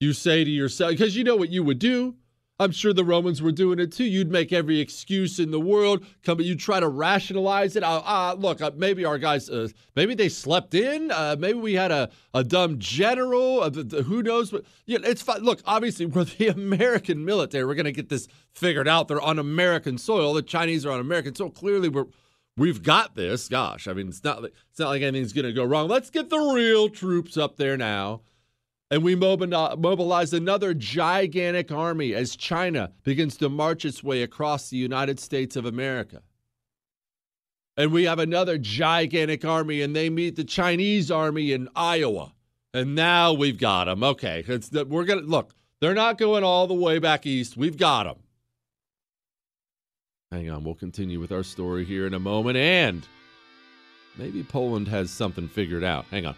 You 0.00 0.12
say 0.12 0.44
to 0.44 0.50
yourself, 0.50 0.90
because 0.90 1.16
you 1.16 1.24
know 1.24 1.36
what 1.36 1.50
you 1.50 1.62
would 1.62 1.78
do. 1.78 2.16
I'm 2.60 2.72
sure 2.72 2.92
the 2.92 3.04
Romans 3.04 3.40
were 3.40 3.52
doing 3.52 3.78
it 3.78 3.92
too. 3.92 4.04
You'd 4.04 4.32
make 4.32 4.52
every 4.52 4.80
excuse 4.80 5.38
in 5.38 5.52
the 5.52 5.60
world. 5.60 6.04
Come, 6.24 6.40
you 6.40 6.56
try 6.56 6.80
to 6.80 6.88
rationalize 6.88 7.76
it. 7.76 7.84
Uh, 7.84 8.02
uh, 8.04 8.34
look, 8.36 8.60
uh, 8.60 8.72
maybe 8.74 9.04
our 9.04 9.16
guys, 9.16 9.48
uh, 9.48 9.68
maybe 9.94 10.14
they 10.14 10.28
slept 10.28 10.74
in. 10.74 11.12
Uh, 11.12 11.36
maybe 11.38 11.60
we 11.60 11.74
had 11.74 11.92
a, 11.92 12.10
a 12.34 12.42
dumb 12.42 12.80
general. 12.80 13.60
Uh, 13.60 13.68
the, 13.68 13.84
the, 13.84 14.02
who 14.02 14.24
knows? 14.24 14.50
But 14.50 14.64
yeah, 14.86 14.98
it's 15.04 15.22
fine. 15.22 15.42
Look, 15.42 15.62
obviously 15.66 16.06
we're 16.06 16.24
the 16.24 16.48
American 16.48 17.24
military. 17.24 17.64
We're 17.64 17.76
to 17.84 17.92
get 17.92 18.08
this 18.08 18.26
figured 18.54 18.88
out. 18.88 19.06
They're 19.06 19.20
on 19.20 19.38
American 19.38 19.96
soil. 19.96 20.34
The 20.34 20.42
Chinese 20.42 20.84
are 20.84 20.90
on 20.90 20.98
American 20.98 21.36
soil. 21.36 21.50
Clearly, 21.50 21.88
we're 21.88 22.06
we've 22.56 22.82
got 22.82 23.14
this. 23.14 23.48
Gosh, 23.48 23.86
I 23.86 23.92
mean, 23.92 24.08
it's 24.08 24.24
not 24.24 24.42
it's 24.42 24.80
not 24.80 24.88
like 24.88 25.02
anything's 25.02 25.32
to 25.32 25.52
go 25.52 25.64
wrong. 25.64 25.86
Let's 25.86 26.10
get 26.10 26.28
the 26.28 26.40
real 26.40 26.88
troops 26.88 27.36
up 27.36 27.56
there 27.56 27.76
now 27.76 28.22
and 28.90 29.02
we 29.02 29.14
mobilize 29.14 30.32
another 30.32 30.72
gigantic 30.72 31.70
army 31.70 32.14
as 32.14 32.36
China 32.36 32.92
begins 33.04 33.36
to 33.36 33.48
march 33.48 33.84
its 33.84 34.02
way 34.02 34.22
across 34.22 34.70
the 34.70 34.78
United 34.78 35.20
States 35.20 35.56
of 35.56 35.66
America. 35.66 36.22
And 37.76 37.92
we 37.92 38.04
have 38.04 38.18
another 38.18 38.58
gigantic 38.58 39.44
army, 39.44 39.82
and 39.82 39.94
they 39.94 40.10
meet 40.10 40.36
the 40.36 40.44
Chinese 40.44 41.10
army 41.10 41.52
in 41.52 41.68
Iowa. 41.76 42.32
And 42.74 42.94
now 42.94 43.32
we've 43.32 43.58
got 43.58 43.84
them. 43.84 44.02
Okay, 44.02 44.42
the, 44.42 44.84
we're 44.88 45.04
gonna 45.04 45.20
look. 45.20 45.54
They're 45.80 45.94
not 45.94 46.18
going 46.18 46.42
all 46.42 46.66
the 46.66 46.74
way 46.74 46.98
back 46.98 47.24
east. 47.24 47.56
We've 47.56 47.76
got 47.76 48.04
them. 48.04 48.16
Hang 50.32 50.50
on, 50.50 50.64
we'll 50.64 50.74
continue 50.74 51.20
with 51.20 51.32
our 51.32 51.42
story 51.42 51.84
here 51.84 52.06
in 52.06 52.14
a 52.14 52.18
moment, 52.18 52.56
and 52.56 53.06
maybe 54.16 54.42
Poland 54.42 54.88
has 54.88 55.10
something 55.10 55.48
figured 55.48 55.84
out. 55.84 56.04
Hang 56.10 56.26
on. 56.26 56.34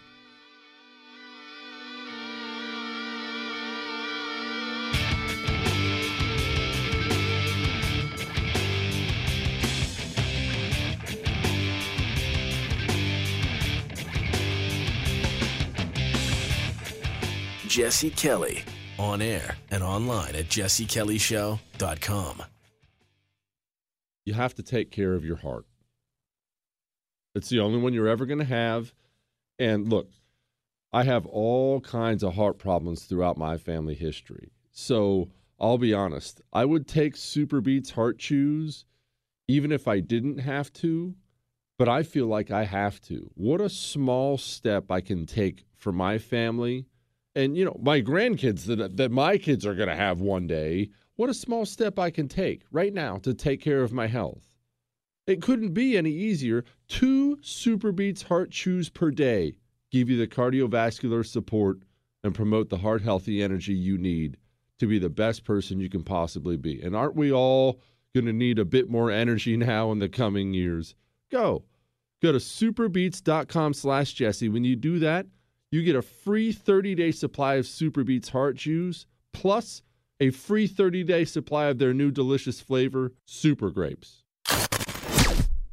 Jesse 17.71 18.11
Kelly 18.11 18.65
on 18.99 19.23
air 19.23 19.55
and 19.71 19.81
online 19.85 20.35
at 20.35 20.47
jessekellyshow.com. 20.47 22.43
You 24.27 24.35
have 24.35 24.57
to 24.57 24.65
take 24.65 24.91
care 24.91 25.15
of 25.15 25.25
your 25.25 25.37
heart. 25.37 25.67
It's 27.37 27.49
the 27.49 27.61
only 27.61 27.79
one 27.79 27.95
you're 27.95 28.09
ever 28.09 28.27
going 28.27 28.41
to 28.41 28.45
have. 28.45 28.93
And 29.61 29.89
look, 29.89 30.11
I 30.93 31.05
have 31.05 31.27
all 31.27 31.81
kinds 31.81 32.25
of 32.25 32.35
heart 32.35 32.59
problems 32.59 33.05
throughout 33.05 33.39
my 33.39 33.57
family 33.57 33.95
history. 33.95 34.51
So 34.73 35.31
I'll 35.61 35.79
be 35.79 35.95
honest, 35.95 36.43
I 36.53 36.65
would 36.65 36.89
take 36.89 37.15
SuperBeets 37.15 37.93
Heart 37.93 38.19
Chews 38.19 38.85
even 39.47 39.71
if 39.71 39.87
I 39.87 40.01
didn't 40.01 40.39
have 40.39 40.73
to, 40.73 41.15
but 41.79 41.89
I 41.89 42.03
feel 42.03 42.27
like 42.27 42.51
I 42.51 42.65
have 42.65 43.01
to. 43.03 43.31
What 43.35 43.61
a 43.61 43.69
small 43.69 44.39
step 44.39 44.91
I 44.91 45.01
can 45.01 45.25
take 45.25 45.67
for 45.77 45.93
my 45.93 46.19
family 46.19 46.87
and 47.35 47.57
you 47.57 47.65
know 47.65 47.79
my 47.83 48.01
grandkids 48.01 48.65
that 48.65 48.97
that 48.97 49.11
my 49.11 49.39
kids 49.39 49.65
are 49.65 49.75
going 49.75 49.89
to 49.89 49.97
have 49.97 50.21
one 50.21 50.47
day 50.47 50.89
what 51.17 51.31
a 51.31 51.35
small 51.35 51.67
step 51.67 51.99
i 51.99 52.11
can 52.11 52.29
take 52.29 52.63
right 52.71 52.95
now 52.95 53.19
to 53.19 53.35
take 53.35 53.61
care 53.61 53.83
of 53.83 53.93
my 53.93 54.07
health. 54.07 54.51
It 55.27 55.43
couldn't 55.43 55.75
be 55.75 55.97
any 55.97 56.11
easier. 56.11 56.65
Two 56.89 57.37
SuperBeets 57.37 58.25
heart 58.25 58.51
chews 58.51 58.89
per 58.89 59.11
day 59.11 59.55
give 59.93 60.09
you 60.09 60.17
the 60.17 60.27
cardiovascular 60.27 61.25
support 61.27 61.79
and 62.25 62.35
promote 62.35 62.69
the 62.69 62.79
heart 62.79 63.03
healthy 63.03 63.43
energy 63.43 63.75
you 63.75 63.99
need 63.99 64.37
to 64.79 64.87
be 64.87 64.99
the 64.99 65.11
best 65.11 65.45
person 65.45 65.79
you 65.79 65.89
can 65.89 66.03
possibly 66.03 66.57
be. 66.57 66.81
And 66.81 66.97
aren't 66.97 67.17
we 67.17 67.33
all 67.33 67.81
going 68.15 68.27
to 68.27 68.33
need 68.33 68.59
a 68.59 68.65
bit 68.65 68.89
more 68.89 69.11
energy 69.11 69.57
now 69.59 69.93
in 69.93 69.99
the 69.99 70.09
coming 70.09 70.55
years? 70.55 70.95
Go. 71.31 71.65
Go 72.23 72.33
to 72.33 72.39
superbeets.com 72.39 73.75
slash 73.75 74.15
jesse. 74.15 74.49
When 74.49 74.65
you 74.65 74.75
do 74.75 74.99
that 74.99 75.27
you 75.71 75.83
get 75.83 75.97
a 75.97 76.03
free 76.03 76.53
30 76.53 76.95
day 76.95 77.11
supply 77.11 77.55
of 77.55 77.65
SuperBeets 77.65 78.31
Heart 78.31 78.57
Chews, 78.57 79.07
plus 79.33 79.83
a 80.19 80.31
free 80.31 80.67
30 80.67 81.05
day 81.05 81.25
supply 81.25 81.67
of 81.67 81.79
their 81.79 81.95
new 81.95 82.11
delicious 82.11 82.61
flavor, 82.61 83.13
Super 83.25 83.71
Grapes. 83.71 84.25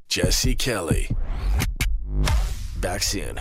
Jesse 0.08 0.56
Kelly. 0.56 1.10
Back 2.80 3.04
soon. 3.04 3.40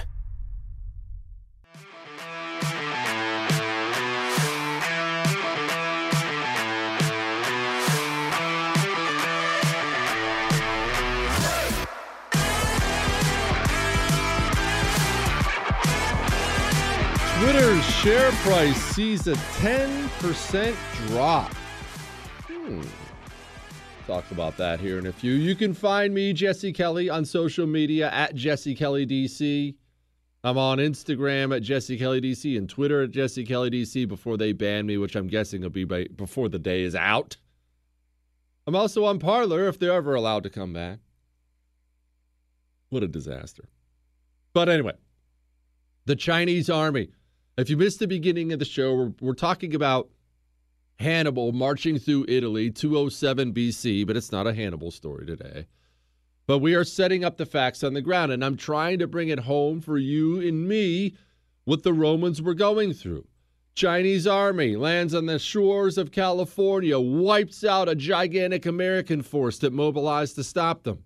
Twitter's 17.40 17.84
share 17.84 18.32
price 18.32 18.76
sees 18.76 19.26
a 19.26 19.34
10% 19.34 20.74
drop. 21.08 21.52
Hmm. 22.46 22.80
Talk 24.06 24.30
about 24.30 24.56
that 24.56 24.80
here 24.80 24.98
in 24.98 25.06
a 25.06 25.12
few. 25.12 25.34
You 25.34 25.54
can 25.54 25.74
find 25.74 26.14
me, 26.14 26.32
Jesse 26.32 26.72
Kelly, 26.72 27.10
on 27.10 27.26
social 27.26 27.66
media 27.66 28.10
at 28.10 28.34
Jesse 28.34 28.74
Kelly 28.74 29.06
DC. 29.06 29.74
I'm 30.44 30.56
on 30.56 30.78
Instagram 30.78 31.54
at 31.54 31.62
Jesse 31.62 31.98
Kelly 31.98 32.22
DC 32.22 32.56
and 32.56 32.70
Twitter 32.70 33.02
at 33.02 33.10
Jesse 33.10 33.44
Kelly 33.44 33.68
DC 33.68 34.08
before 34.08 34.38
they 34.38 34.52
ban 34.52 34.86
me, 34.86 34.96
which 34.96 35.14
I'm 35.14 35.26
guessing 35.26 35.60
will 35.60 35.68
be 35.68 35.84
by, 35.84 36.06
before 36.16 36.48
the 36.48 36.58
day 36.58 36.84
is 36.84 36.94
out. 36.94 37.36
I'm 38.66 38.74
also 38.74 39.04
on 39.04 39.18
Parler 39.18 39.68
if 39.68 39.78
they're 39.78 39.92
ever 39.92 40.14
allowed 40.14 40.44
to 40.44 40.50
come 40.50 40.72
back. 40.72 41.00
What 42.88 43.02
a 43.02 43.08
disaster. 43.08 43.68
But 44.54 44.70
anyway, 44.70 44.94
the 46.06 46.16
Chinese 46.16 46.70
army. 46.70 47.10
If 47.56 47.70
you 47.70 47.78
missed 47.78 48.00
the 48.00 48.06
beginning 48.06 48.52
of 48.52 48.58
the 48.58 48.66
show, 48.66 48.94
we're, 48.94 49.12
we're 49.20 49.34
talking 49.34 49.75
about 49.75 50.10
Hannibal 50.98 51.52
marching 51.52 51.98
through 51.98 52.26
Italy, 52.28 52.70
207 52.70 53.54
BC, 53.54 54.06
but 54.06 54.16
it's 54.16 54.30
not 54.30 54.46
a 54.46 54.52
Hannibal 54.52 54.90
story 54.90 55.25
today. 55.25 55.66
But 56.46 56.58
we 56.58 56.75
are 56.75 56.84
setting 56.84 57.25
up 57.25 57.38
the 57.38 57.46
facts 57.46 57.82
on 57.82 57.94
the 57.94 58.02
ground, 58.02 58.30
and 58.30 58.44
I'm 58.44 58.56
trying 58.56 58.98
to 58.98 59.06
bring 59.06 59.28
it 59.28 59.40
home 59.40 59.80
for 59.80 59.96
you 59.96 60.40
and 60.40 60.68
me 60.68 61.14
what 61.64 61.82
the 61.82 61.94
Romans 61.94 62.42
were 62.42 62.54
going 62.54 62.92
through. 62.92 63.26
Chinese 63.75 64.26
army 64.26 64.76
lands 64.76 65.14
on 65.14 65.26
the 65.26 65.38
shores 65.38 65.98
of 65.98 66.12
California, 66.12 66.98
wipes 66.98 67.64
out 67.64 67.88
a 67.88 67.94
gigantic 67.94 68.66
American 68.66 69.22
force 69.22 69.58
that 69.58 69.72
mobilized 69.72 70.34
to 70.36 70.44
stop 70.44 70.82
them. 70.82 71.04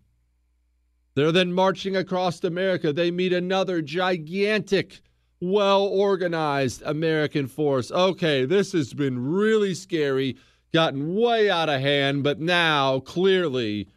They're 1.15 1.33
then 1.33 1.53
marching 1.53 1.97
across 1.97 2.43
America. 2.45 2.93
They 2.93 3.11
meet 3.11 3.33
another 3.33 3.83
gigantic, 3.83 5.01
well 5.41 5.83
organized 5.83 6.83
American 6.83 7.47
force. 7.47 7.91
Okay, 7.91 8.45
this 8.45 8.73
has 8.73 8.93
been 8.93 9.33
really 9.33 9.75
scary, 9.75 10.37
gotten 10.73 11.15
way 11.15 11.51
out 11.51 11.69
of 11.69 11.81
hand, 11.81 12.23
but 12.23 12.41
now 12.41 13.01
clearly 13.01 13.89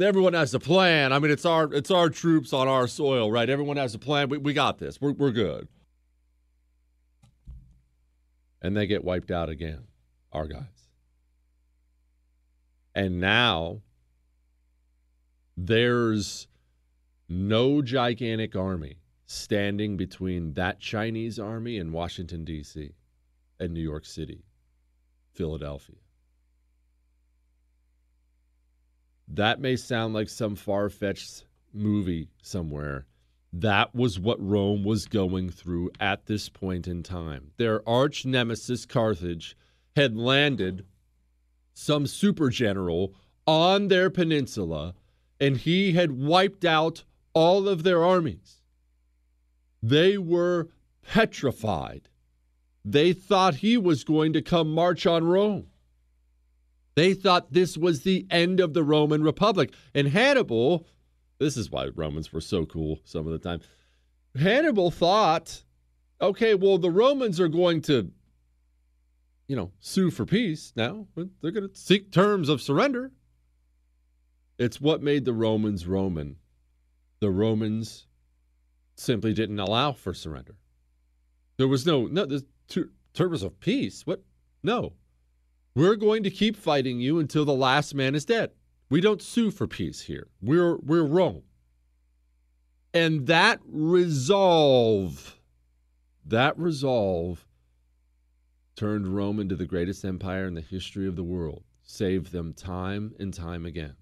everyone 0.00 0.32
has 0.32 0.54
a 0.54 0.60
plan. 0.60 1.12
I 1.12 1.18
mean, 1.18 1.30
it's 1.30 1.44
our 1.44 1.72
it's 1.72 1.90
our 1.90 2.08
troops 2.08 2.52
on 2.52 2.68
our 2.68 2.86
soil, 2.88 3.30
right? 3.30 3.48
Everyone 3.48 3.76
has 3.76 3.94
a 3.94 3.98
plan. 3.98 4.28
We, 4.28 4.38
we 4.38 4.52
got 4.52 4.78
this. 4.78 5.00
We're, 5.00 5.12
we're 5.12 5.30
good. 5.30 5.68
And 8.60 8.76
they 8.76 8.86
get 8.86 9.04
wiped 9.04 9.30
out 9.30 9.48
again, 9.48 9.84
our 10.32 10.46
guys. 10.46 10.62
And 12.94 13.20
now 13.20 13.80
there's 15.56 16.46
no 17.28 17.82
gigantic 17.82 18.54
army 18.54 19.01
standing 19.32 19.96
between 19.96 20.52
that 20.54 20.78
Chinese 20.78 21.38
army 21.38 21.78
and 21.78 21.92
Washington, 21.92 22.44
D.C., 22.44 22.92
and 23.58 23.72
New 23.72 23.80
York 23.80 24.04
City, 24.04 24.44
Philadelphia. 25.32 25.96
That 29.28 29.60
may 29.60 29.76
sound 29.76 30.12
like 30.12 30.28
some 30.28 30.54
far 30.54 30.90
fetched 30.90 31.44
movie 31.72 32.28
somewhere. 32.42 33.06
That 33.52 33.94
was 33.94 34.18
what 34.18 34.44
Rome 34.44 34.84
was 34.84 35.06
going 35.06 35.50
through 35.50 35.90
at 36.00 36.26
this 36.26 36.48
point 36.48 36.86
in 36.86 37.02
time. 37.02 37.52
Their 37.56 37.86
arch 37.88 38.26
nemesis, 38.26 38.84
Carthage, 38.84 39.56
had 39.96 40.16
landed 40.16 40.84
some 41.72 42.06
super 42.06 42.50
general 42.50 43.14
on 43.46 43.88
their 43.88 44.10
peninsula, 44.10 44.94
and 45.40 45.56
he 45.56 45.92
had 45.92 46.12
wiped 46.12 46.64
out 46.64 47.04
all 47.34 47.68
of 47.68 47.82
their 47.82 48.04
armies. 48.04 48.61
They 49.82 50.16
were 50.16 50.68
petrified. 51.02 52.08
They 52.84 53.12
thought 53.12 53.56
he 53.56 53.76
was 53.76 54.04
going 54.04 54.32
to 54.32 54.42
come 54.42 54.72
march 54.72 55.06
on 55.06 55.24
Rome. 55.24 55.66
They 56.94 57.14
thought 57.14 57.52
this 57.52 57.76
was 57.76 58.02
the 58.02 58.26
end 58.30 58.60
of 58.60 58.74
the 58.74 58.82
Roman 58.82 59.22
Republic. 59.22 59.72
And 59.94 60.08
Hannibal, 60.08 60.86
this 61.38 61.56
is 61.56 61.70
why 61.70 61.88
Romans 61.94 62.32
were 62.32 62.40
so 62.40 62.66
cool 62.66 63.00
some 63.04 63.26
of 63.26 63.32
the 63.32 63.38
time. 63.38 63.60
Hannibal 64.38 64.90
thought, 64.90 65.62
okay, 66.20 66.54
well, 66.54 66.78
the 66.78 66.90
Romans 66.90 67.40
are 67.40 67.48
going 67.48 67.80
to, 67.82 68.10
you 69.48 69.56
know, 69.56 69.72
sue 69.80 70.10
for 70.10 70.26
peace 70.26 70.72
now. 70.76 71.06
They're 71.16 71.50
going 71.50 71.68
to 71.68 71.74
seek 71.74 72.12
terms 72.12 72.48
of 72.48 72.60
surrender. 72.60 73.10
It's 74.58 74.80
what 74.80 75.02
made 75.02 75.24
the 75.24 75.32
Romans 75.32 75.86
Roman. 75.86 76.36
The 77.20 77.30
Romans 77.30 78.06
simply 78.96 79.32
didn't 79.32 79.58
allow 79.58 79.92
for 79.92 80.14
surrender. 80.14 80.56
There 81.56 81.68
was 81.68 81.86
no, 81.86 82.06
no, 82.06 82.24
the 82.24 82.44
terms 83.14 83.42
of 83.42 83.60
peace. 83.60 84.06
What? 84.06 84.22
No. 84.62 84.94
We're 85.74 85.96
going 85.96 86.22
to 86.24 86.30
keep 86.30 86.56
fighting 86.56 87.00
you 87.00 87.18
until 87.18 87.44
the 87.44 87.54
last 87.54 87.94
man 87.94 88.14
is 88.14 88.24
dead. 88.24 88.50
We 88.90 89.00
don't 89.00 89.22
sue 89.22 89.50
for 89.50 89.66
peace 89.66 90.02
here. 90.02 90.28
We're 90.42 90.76
we're 90.76 91.04
Rome. 91.04 91.44
And 92.92 93.26
that 93.26 93.60
resolve, 93.64 95.40
that 96.26 96.58
resolve 96.58 97.46
turned 98.76 99.16
Rome 99.16 99.40
into 99.40 99.56
the 99.56 99.64
greatest 99.64 100.04
empire 100.04 100.46
in 100.46 100.52
the 100.52 100.60
history 100.60 101.08
of 101.08 101.16
the 101.16 101.24
world, 101.24 101.64
saved 101.82 102.32
them 102.32 102.52
time 102.52 103.14
and 103.18 103.32
time 103.32 103.64
again. 103.64 103.96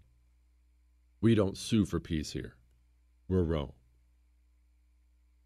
We 1.21 1.37
don't 1.37 1.57
sue 1.57 1.85
for 1.85 2.01
peace 2.01 2.33
here. 2.33 2.57
We're 3.29 3.45
Rome. 3.45 3.73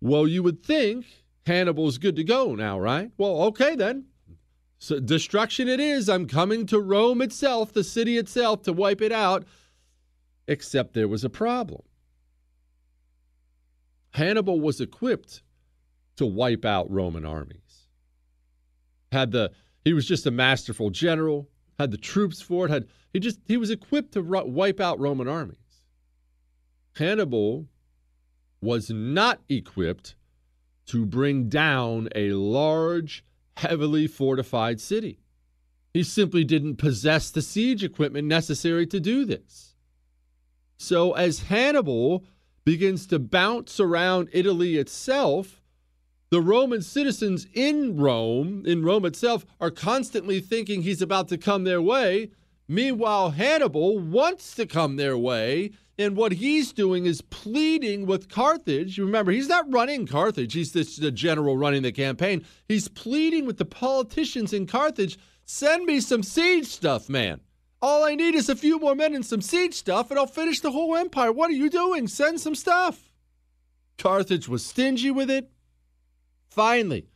Well, 0.04 0.28
you 0.28 0.42
would 0.42 0.62
think 0.62 1.06
Hannibal's 1.46 1.96
good 1.96 2.16
to 2.16 2.24
go 2.24 2.54
now, 2.54 2.78
right? 2.78 3.10
Well, 3.16 3.44
okay 3.44 3.74
then. 3.74 4.04
So 4.78 5.00
destruction 5.00 5.66
it 5.66 5.80
is. 5.80 6.10
I'm 6.10 6.26
coming 6.26 6.66
to 6.66 6.78
Rome 6.78 7.22
itself, 7.22 7.72
the 7.72 7.82
city 7.82 8.18
itself, 8.18 8.60
to 8.64 8.72
wipe 8.74 9.00
it 9.00 9.12
out. 9.12 9.46
Except 10.46 10.92
there 10.92 11.08
was 11.08 11.24
a 11.24 11.30
problem. 11.30 11.80
Hannibal 14.10 14.60
was 14.60 14.78
equipped 14.78 15.42
to 16.16 16.26
wipe 16.26 16.66
out 16.66 16.90
Roman 16.90 17.24
armies. 17.24 17.88
Had 19.10 19.32
the 19.32 19.52
he 19.86 19.94
was 19.94 20.06
just 20.06 20.26
a 20.26 20.30
masterful 20.30 20.90
general, 20.90 21.48
had 21.78 21.90
the 21.90 21.96
troops 21.96 22.42
for 22.42 22.66
it, 22.66 22.70
had 22.70 22.88
he 23.14 23.20
just 23.20 23.40
he 23.46 23.56
was 23.56 23.70
equipped 23.70 24.12
to 24.12 24.20
wipe 24.20 24.80
out 24.80 25.00
Roman 25.00 25.28
armies. 25.28 25.56
Hannibal 26.94 27.68
was 28.64 28.90
not 28.90 29.40
equipped 29.48 30.16
to 30.86 31.06
bring 31.06 31.48
down 31.48 32.08
a 32.14 32.32
large 32.32 33.24
heavily 33.56 34.06
fortified 34.06 34.80
city. 34.80 35.20
He 35.92 36.02
simply 36.02 36.42
didn't 36.42 36.76
possess 36.76 37.30
the 37.30 37.42
siege 37.42 37.84
equipment 37.84 38.26
necessary 38.26 38.86
to 38.88 38.98
do 38.98 39.24
this. 39.24 39.76
So, 40.76 41.12
as 41.12 41.44
Hannibal 41.44 42.24
begins 42.64 43.06
to 43.06 43.18
bounce 43.18 43.78
around 43.78 44.28
Italy 44.32 44.76
itself, 44.76 45.62
the 46.30 46.40
Roman 46.40 46.82
citizens 46.82 47.46
in 47.54 47.96
Rome, 47.96 48.64
in 48.66 48.82
Rome 48.82 49.04
itself, 49.04 49.46
are 49.60 49.70
constantly 49.70 50.40
thinking 50.40 50.82
he's 50.82 51.02
about 51.02 51.28
to 51.28 51.38
come 51.38 51.62
their 51.62 51.80
way. 51.80 52.30
Meanwhile, 52.66 53.30
Hannibal 53.30 54.00
wants 54.00 54.54
to 54.56 54.66
come 54.66 54.96
their 54.96 55.16
way 55.16 55.70
and 55.98 56.16
what 56.16 56.32
he's 56.32 56.72
doing 56.72 57.06
is 57.06 57.20
pleading 57.20 58.06
with 58.06 58.28
Carthage. 58.28 58.98
Remember, 58.98 59.32
he's 59.32 59.48
not 59.48 59.72
running 59.72 60.06
Carthage, 60.06 60.54
he's 60.54 60.72
this, 60.72 60.96
the 60.96 61.10
general 61.10 61.56
running 61.56 61.82
the 61.82 61.92
campaign. 61.92 62.44
He's 62.66 62.88
pleading 62.88 63.46
with 63.46 63.58
the 63.58 63.64
politicians 63.64 64.52
in 64.52 64.66
Carthage 64.66 65.18
send 65.44 65.84
me 65.84 66.00
some 66.00 66.22
siege 66.22 66.66
stuff, 66.66 67.08
man. 67.08 67.40
All 67.82 68.04
I 68.04 68.14
need 68.14 68.34
is 68.34 68.48
a 68.48 68.56
few 68.56 68.78
more 68.78 68.94
men 68.94 69.14
and 69.14 69.24
some 69.24 69.42
siege 69.42 69.74
stuff, 69.74 70.10
and 70.10 70.18
I'll 70.18 70.26
finish 70.26 70.60
the 70.60 70.70
whole 70.70 70.96
empire. 70.96 71.30
What 71.30 71.50
are 71.50 71.54
you 71.54 71.68
doing? 71.68 72.08
Send 72.08 72.40
some 72.40 72.54
stuff. 72.54 73.12
Carthage 73.98 74.48
was 74.48 74.64
stingy 74.64 75.10
with 75.10 75.30
it. 75.30 75.50
Finally, 76.48 77.08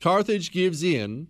Carthage 0.00 0.50
gives 0.50 0.82
in 0.82 1.28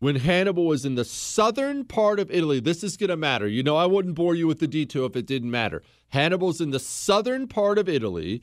when 0.00 0.16
Hannibal 0.16 0.66
was 0.66 0.84
in 0.84 0.94
the 0.94 1.04
southern 1.04 1.84
part 1.84 2.20
of 2.20 2.30
Italy, 2.30 2.60
this 2.60 2.84
is 2.84 2.96
going 2.96 3.10
to 3.10 3.16
matter. 3.16 3.48
You 3.48 3.62
know, 3.62 3.76
I 3.76 3.86
wouldn't 3.86 4.14
bore 4.14 4.34
you 4.34 4.46
with 4.46 4.60
the 4.60 4.68
detail 4.68 5.06
if 5.06 5.16
it 5.16 5.26
didn't 5.26 5.50
matter. 5.50 5.82
Hannibal's 6.08 6.60
in 6.60 6.70
the 6.70 6.78
southern 6.78 7.48
part 7.48 7.78
of 7.78 7.88
Italy. 7.88 8.42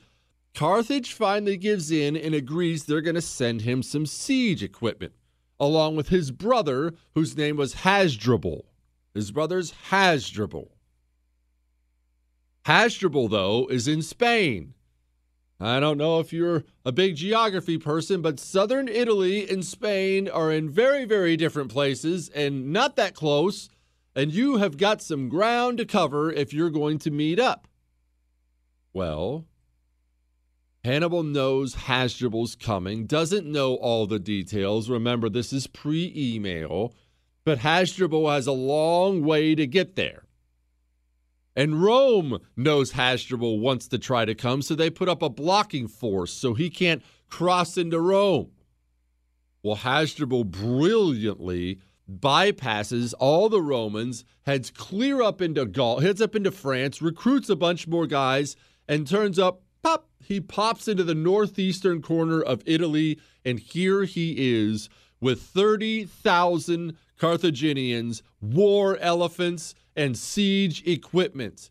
Carthage 0.54 1.14
finally 1.14 1.58
gives 1.58 1.92
in 1.92 2.16
and 2.18 2.36
agrees 2.36 2.86
they're 2.86 3.02
going 3.02 3.16
to 3.16 3.22
send 3.22 3.62
him 3.62 3.84
some 3.84 4.06
siege 4.06 4.64
equipment, 4.64 5.14
along 5.60 5.96
with 5.96 6.10
his 6.10 6.32
brother, 6.32 6.94
whose 7.14 7.38
name 7.38 7.58
was 7.58 7.74
Hasdrubal. 7.76 8.66
His 9.14 9.32
brother's 9.32 9.74
Hasdrubal. 9.90 10.72
Hasdrubal, 12.66 13.30
though, 13.30 13.68
is 13.68 13.88
in 13.88 14.02
Spain. 14.02 14.74
I 15.60 15.80
don't 15.80 15.98
know 15.98 16.20
if 16.20 16.34
you're 16.34 16.66
a 16.84 16.92
big 16.92 17.16
geography 17.16 17.78
person, 17.78 18.22
but 18.22 18.40
southern 18.40 18.90
Italy 18.90 19.50
and 19.50 19.64
Spain 19.64 20.28
are 20.28 20.52
in 20.52 20.70
very, 20.70 21.06
very 21.06 21.38
different 21.38 21.72
places 21.72 22.30
and 22.30 22.74
not 22.74 22.98
that 22.98 23.16
close. 23.16 23.70
And 24.16 24.34
you 24.34 24.58
have 24.58 24.78
got 24.78 25.02
some 25.02 25.30
ground 25.30 25.78
to 25.78 25.86
cover 25.86 26.32
if 26.32 26.54
you're 26.54 26.70
going 26.70 27.00
to 27.00 27.12
meet 27.12 27.40
up. 27.40 27.68
Well, 28.94 29.46
Hannibal 30.84 31.24
knows 31.24 31.76
Hasdrubal's 31.76 32.56
coming, 32.56 33.08
doesn't 33.08 33.46
know 33.46 33.76
all 33.76 34.06
the 34.08 34.20
details. 34.20 34.90
Remember, 34.90 35.30
this 35.30 35.52
is 35.52 35.68
pre 35.68 36.14
email, 36.16 36.94
but 37.44 37.60
Hasdrubal 37.60 38.30
has 38.30 38.46
a 38.46 38.52
long 38.52 39.24
way 39.24 39.56
to 39.56 39.66
get 39.66 39.96
there. 39.96 40.25
And 41.56 41.82
Rome 41.82 42.40
knows 42.58 42.92
Hasdrubal 42.92 43.60
wants 43.60 43.88
to 43.88 43.98
try 43.98 44.26
to 44.26 44.36
come, 44.36 44.62
so 44.62 44.76
they 44.76 44.90
put 44.90 45.08
up 45.08 45.22
a 45.22 45.30
blocking 45.30 45.88
force 45.88 46.34
so 46.34 46.54
he 46.54 46.70
can't 46.70 47.02
cross 47.30 47.78
into 47.78 48.00
Rome. 48.00 48.52
Well, 49.64 49.78
Hasdrubal 49.78 50.44
brilliantly 50.44 51.80
bypasses 52.12 53.14
all 53.20 53.50
the 53.50 53.62
Romans, 53.62 54.26
heads 54.46 54.70
clear 54.70 55.22
up 55.22 55.42
into 55.42 55.66
Gaul, 55.66 56.02
heads 56.02 56.22
up 56.22 56.36
into 56.36 56.52
France, 56.52 57.02
recruits 57.02 57.50
a 57.50 57.56
bunch 57.56 57.88
more 57.88 58.06
guys, 58.06 58.56
and 58.88 59.08
turns 59.08 59.40
up 59.40 59.64
pop, 59.82 60.08
he 60.24 60.40
pops 60.40 60.88
into 60.88 61.04
the 61.04 61.16
northeastern 61.16 62.02
corner 62.02 62.42
of 62.42 62.62
Italy, 62.66 63.20
and 63.44 63.60
here 63.60 64.04
he 64.04 64.36
is 64.38 64.90
with 65.20 65.42
30,000 65.42 66.98
Carthaginians, 67.18 68.22
war 68.42 68.98
elephants, 69.00 69.74
and 69.96 70.18
siege 70.18 70.86
equipment. 70.88 71.70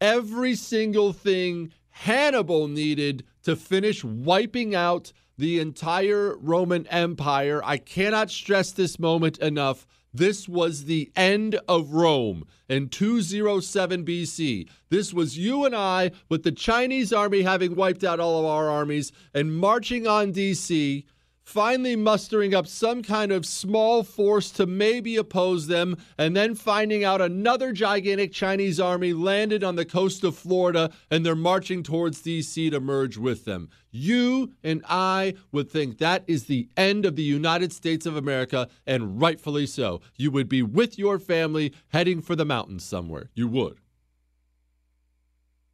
Every 0.00 0.54
single 0.54 1.12
thing 1.12 1.72
Hannibal 1.90 2.68
needed 2.68 3.24
to 3.44 3.56
finish 3.56 4.02
wiping 4.02 4.74
out 4.74 5.12
the 5.38 5.60
entire 5.60 6.36
Roman 6.36 6.86
Empire. 6.88 7.60
I 7.64 7.78
cannot 7.78 8.30
stress 8.30 8.72
this 8.72 8.98
moment 8.98 9.38
enough. 9.38 9.86
This 10.12 10.48
was 10.48 10.84
the 10.84 11.10
end 11.16 11.58
of 11.68 11.92
Rome 11.92 12.44
in 12.68 12.88
207 12.88 14.04
BC. 14.04 14.68
This 14.88 15.12
was 15.12 15.36
you 15.36 15.64
and 15.64 15.74
I, 15.74 16.12
with 16.28 16.44
the 16.44 16.52
Chinese 16.52 17.12
army 17.12 17.42
having 17.42 17.74
wiped 17.74 18.04
out 18.04 18.20
all 18.20 18.38
of 18.38 18.46
our 18.46 18.70
armies 18.70 19.10
and 19.34 19.56
marching 19.56 20.06
on 20.06 20.32
DC, 20.32 21.04
finally 21.44 21.94
mustering 21.94 22.54
up 22.54 22.66
some 22.66 23.02
kind 23.02 23.30
of 23.30 23.44
small 23.44 24.02
force 24.02 24.50
to 24.50 24.66
maybe 24.66 25.16
oppose 25.16 25.66
them, 25.66 25.96
and 26.18 26.34
then 26.34 26.54
finding 26.54 27.04
out 27.04 27.20
another 27.20 27.72
gigantic 27.72 28.32
Chinese 28.32 28.80
army 28.80 29.12
landed 29.12 29.62
on 29.62 29.76
the 29.76 29.84
coast 29.84 30.24
of 30.24 30.36
Florida 30.36 30.90
and 31.10 31.24
they're 31.24 31.36
marching 31.36 31.82
towards 31.82 32.22
DC 32.22 32.70
to 32.70 32.80
merge 32.80 33.18
with 33.18 33.44
them. 33.44 33.68
You 33.90 34.52
and 34.64 34.82
I 34.88 35.34
would 35.52 35.70
think 35.70 35.98
that 35.98 36.24
is 36.26 36.44
the 36.44 36.68
end 36.76 37.04
of 37.04 37.14
the 37.14 37.22
United 37.22 37.72
States 37.72 38.06
of 38.06 38.16
America, 38.16 38.68
and 38.86 39.20
rightfully 39.20 39.66
so. 39.66 40.00
You 40.16 40.30
would 40.30 40.48
be 40.48 40.62
with 40.62 40.98
your 40.98 41.18
family 41.18 41.72
heading 41.88 42.22
for 42.22 42.34
the 42.34 42.44
mountains 42.44 42.84
somewhere. 42.84 43.30
You 43.34 43.46
would. 43.48 43.78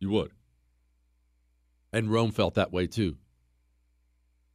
You 0.01 0.11
would. 0.11 0.33
And 1.93 2.11
Rome 2.11 2.33
felt 2.33 2.55
that 2.55 2.73
way 2.73 2.87
too. 2.87 3.17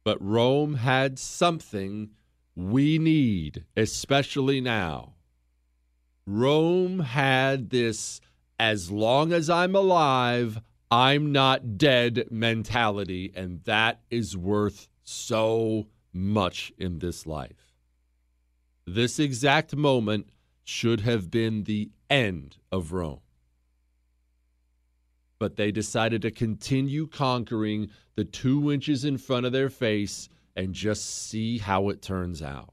But 0.06 0.22
Rome 0.22 0.74
had 0.74 1.18
something 1.18 2.10
we 2.54 2.96
need, 2.96 3.64
especially 3.76 4.60
now. 4.60 5.14
Rome 6.24 7.00
had 7.00 7.70
this 7.70 8.20
as 8.56 8.88
long 8.88 9.32
as 9.32 9.50
I'm 9.50 9.74
alive, 9.74 10.60
I'm 10.92 11.32
not 11.32 11.76
dead 11.76 12.28
mentality, 12.30 13.32
and 13.34 13.64
that 13.64 14.00
is 14.08 14.36
worth 14.36 14.86
so 15.02 15.88
much 16.12 16.72
in 16.78 17.00
this 17.00 17.26
life. 17.26 17.74
This 18.86 19.18
exact 19.18 19.74
moment 19.74 20.28
should 20.62 21.00
have 21.00 21.32
been 21.32 21.64
the 21.64 21.90
end 22.08 22.58
of 22.70 22.92
Rome. 22.92 23.25
But 25.38 25.56
they 25.56 25.70
decided 25.70 26.22
to 26.22 26.30
continue 26.30 27.06
conquering 27.06 27.90
the 28.14 28.24
two 28.24 28.72
inches 28.72 29.04
in 29.04 29.18
front 29.18 29.46
of 29.46 29.52
their 29.52 29.68
face 29.68 30.28
and 30.56 30.72
just 30.72 31.28
see 31.28 31.58
how 31.58 31.90
it 31.90 32.00
turns 32.00 32.42
out. 32.42 32.72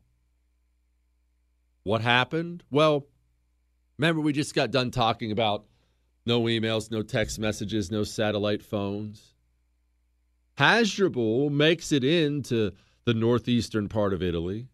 What 1.83 2.01
happened? 2.01 2.63
Well, 2.71 3.05
remember, 3.97 4.21
we 4.21 4.31
just 4.31 4.55
got 4.55 4.71
done 4.71 4.91
talking 4.91 5.31
about 5.31 5.65
no 6.25 6.43
emails, 6.43 6.89
no 6.89 7.01
text 7.01 7.37
messages, 7.39 7.91
no 7.91 8.03
satellite 8.03 8.63
phones. 8.63 9.33
Hasdrubal 10.57 11.49
makes 11.49 11.91
it 11.91 12.03
into 12.03 12.71
the 13.05 13.13
northeastern 13.13 13.89
part 13.89 14.13
of 14.13 14.23
Italy. 14.23 14.69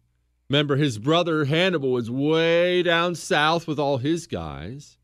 Remember, 0.48 0.76
his 0.76 0.98
brother 0.98 1.44
Hannibal 1.44 1.96
is 1.96 2.10
way 2.10 2.82
down 2.82 3.14
south 3.14 3.66
with 3.66 3.78
all 3.78 3.98
his 3.98 4.26
guys, 4.26 4.98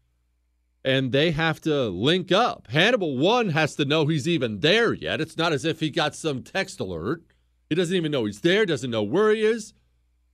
and 0.87 1.12
they 1.12 1.33
have 1.33 1.61
to 1.62 1.88
link 1.88 2.33
up. 2.33 2.68
Hannibal, 2.70 3.18
one, 3.18 3.51
has 3.51 3.75
to 3.75 3.85
know 3.85 4.07
he's 4.07 4.27
even 4.27 4.61
there 4.61 4.94
yet. 4.94 5.20
It's 5.20 5.37
not 5.37 5.53
as 5.53 5.66
if 5.66 5.81
he 5.81 5.90
got 5.90 6.14
some 6.14 6.42
text 6.42 6.81
alert. 6.81 7.22
He 7.68 7.75
doesn't 7.75 7.94
even 7.94 8.12
know 8.12 8.25
he's 8.25 8.40
there, 8.40 8.64
doesn't 8.64 8.90
know 8.90 9.03
where 9.03 9.35
he 9.35 9.42
is, 9.42 9.75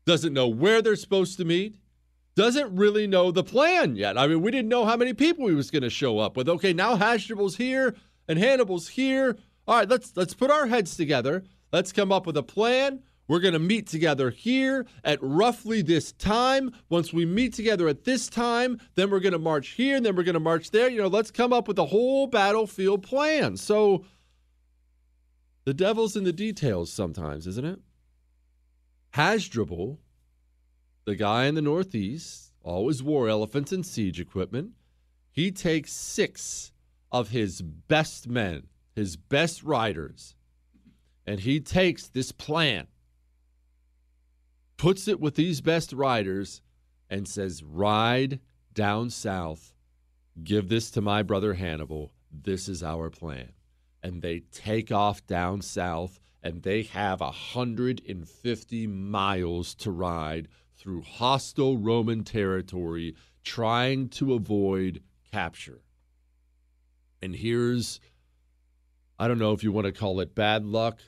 doesn't 0.05 0.33
know 0.35 0.47
where 0.47 0.81
they're 0.81 0.95
supposed 0.95 1.39
to 1.39 1.45
meet 1.45 1.77
doesn't 2.35 2.75
really 2.75 3.07
know 3.07 3.31
the 3.31 3.45
plan 3.45 3.97
yet. 3.97 4.17
I 4.17 4.27
mean, 4.27 4.41
we 4.41 4.51
didn't 4.51 4.69
know 4.69 4.85
how 4.85 4.97
many 4.97 5.13
people 5.13 5.49
he 5.49 5.55
was 5.55 5.71
going 5.71 5.83
to 5.83 5.91
show 5.91 6.19
up 6.19 6.37
with. 6.37 6.49
Okay, 6.49 6.73
now 6.73 6.97
Hasdrubal's 6.97 7.57
here 7.57 7.95
and 8.29 8.39
Hannibal's 8.39 8.89
here. 8.89 9.37
All 9.67 9.77
right, 9.77 9.89
let's 9.89 10.17
let's 10.17 10.35
put 10.35 10.51
our 10.51 10.67
heads 10.67 10.97
together. 10.97 11.45
Let's 11.73 11.93
come 11.93 12.11
up 12.11 12.27
with 12.27 12.37
a 12.37 12.43
plan. 12.43 13.03
We're 13.29 13.41
going 13.41 13.55
to 13.55 13.59
meet 13.59 13.87
together 13.87 14.31
here 14.31 14.87
at 15.05 15.19
roughly 15.23 15.81
this 15.81 16.13
time. 16.13 16.73
Once 16.89 17.13
we 17.13 17.25
meet 17.25 17.55
together 17.55 17.89
at 17.89 18.05
this 18.05 18.29
time, 18.29 18.81
then 18.95 19.11
we're 19.11 19.21
going 19.21 19.33
to 19.33 19.39
march 19.39 19.69
here 19.69 19.97
and 19.97 20.05
then 20.05 20.17
we're 20.17 20.25
going 20.25 20.35
to 20.35 20.41
march 20.41 20.71
there. 20.71 20.91
You 20.91 21.03
know, 21.03 21.09
let's 21.09 21.31
come 21.31 21.53
up 21.53 21.69
with 21.69 21.79
a 21.79 21.87
whole 21.87 22.27
battlefield 22.27 23.03
plan. 23.03 23.57
So 23.57 24.05
the 25.65 25.75
devil's 25.75 26.17
in 26.17 26.25
the 26.25 26.33
details 26.33 26.93
sometimes, 26.93 27.47
isn't 27.47 27.65
it? 27.65 27.81
Hasdrubal 29.11 29.99
the 31.05 31.17
guy 31.17 31.47
in 31.47 31.55
the 31.55 31.63
Northeast, 31.63 32.53
always 32.63 33.03
wore 33.03 33.29
elephants 33.29 33.73
and 33.73 33.85
siege 33.85 34.21
equipment, 34.21 34.71
he 35.31 35.51
takes 35.51 35.93
six 35.93 36.73
of 37.11 37.31
his 37.31 37.61
best 37.63 38.29
men, 38.29 38.69
his 38.95 39.17
best 39.17 39.63
riders, 39.63 40.35
and 41.27 41.41
he 41.41 41.61
takes 41.61 42.07
this 42.07 42.33
plan, 42.33 42.87
puts 44.83 45.07
it 45.07 45.21
with 45.21 45.37
these 45.37 45.61
best 45.61 45.93
riders, 45.93 46.61
and 47.09 47.29
says, 47.29 47.63
Ride 47.63 48.41
down 48.75 49.11
south, 49.11 49.73
give 50.43 50.69
this 50.69 50.91
to 50.91 51.01
my 51.01 51.23
brother 51.23 51.55
Hannibal. 51.55 52.13
This 52.33 52.69
is 52.69 52.83
our 52.83 53.09
plan. 53.09 53.53
And 54.03 54.23
they 54.23 54.41
take 54.51 54.91
off 54.91 55.25
down 55.25 55.63
south, 55.63 56.19
and 56.43 56.65
they 56.65 56.83
have 56.83 57.21
150 57.21 58.87
miles 58.89 59.77
to 59.77 59.93
ride 59.93 60.49
through 60.77 61.03
hostile 61.03 61.79
Roman 61.79 62.25
territory, 62.25 63.15
trying 63.45 64.09
to 64.09 64.35
avoid 64.35 65.01
capture. 65.31 65.83
And 67.23 67.37
here's, 67.37 68.01
I 69.17 69.29
don't 69.29 69.39
know 69.39 69.53
if 69.53 69.63
you 69.63 69.71
want 69.71 69.85
to 69.85 69.93
call 69.93 70.19
it 70.19 70.35
bad 70.35 70.65
luck, 70.65 70.99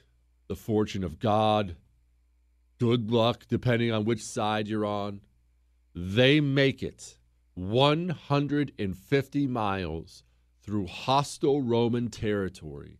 the 0.46 0.54
fortune 0.54 1.02
of 1.02 1.18
God, 1.18 1.74
good 2.78 3.10
luck, 3.10 3.44
depending 3.48 3.92
on 3.92 4.04
which 4.04 4.22
side 4.22 4.68
you're 4.68 4.87
on. 4.87 5.20
They 5.94 6.40
make 6.40 6.82
it 6.82 7.18
150 7.54 9.46
miles 9.46 10.24
through 10.62 10.87
hostile 10.87 11.62
Roman 11.62 12.08
territory 12.08 12.98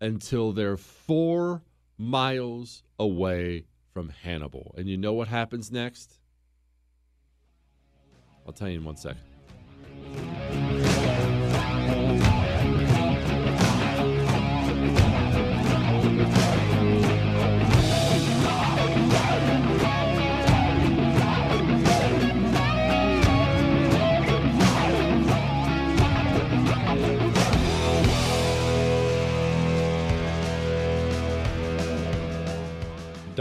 until 0.00 0.52
they're 0.52 0.76
four 0.76 1.62
miles 1.96 2.82
away 2.98 3.66
from 3.92 4.08
Hannibal. 4.08 4.74
And 4.76 4.88
you 4.88 4.96
know 4.96 5.12
what 5.12 5.28
happens 5.28 5.70
next? 5.70 6.18
I'll 8.46 8.52
tell 8.52 8.68
you 8.68 8.78
in 8.78 8.84
one 8.84 8.96
second. 8.96 9.31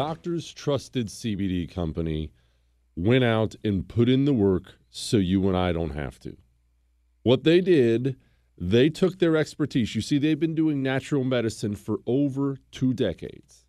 Doctors 0.02 0.52
Trusted 0.52 1.10
CBD 1.10 1.72
Company 1.72 2.32
went 2.96 3.24
out 3.24 3.56
and 3.64 3.88
put 3.88 4.10
in 4.10 4.26
the 4.26 4.34
work 4.34 4.74
so 4.90 5.18
you 5.18 5.48
and 5.48 5.56
I 5.56 5.72
don't 5.72 5.92
have 5.92 6.20
to. 6.22 6.38
What 7.22 7.44
they 7.44 7.62
did, 7.62 8.16
they 8.58 8.90
took 8.90 9.20
their 9.20 9.38
expertise. 9.38 9.94
You 9.94 10.02
see, 10.02 10.18
they've 10.18 10.40
been 10.40 10.56
doing 10.56 10.82
natural 10.82 11.24
medicine 11.24 11.76
for 11.76 12.00
over 12.08 12.58
two 12.72 12.96
decades. 12.96 13.68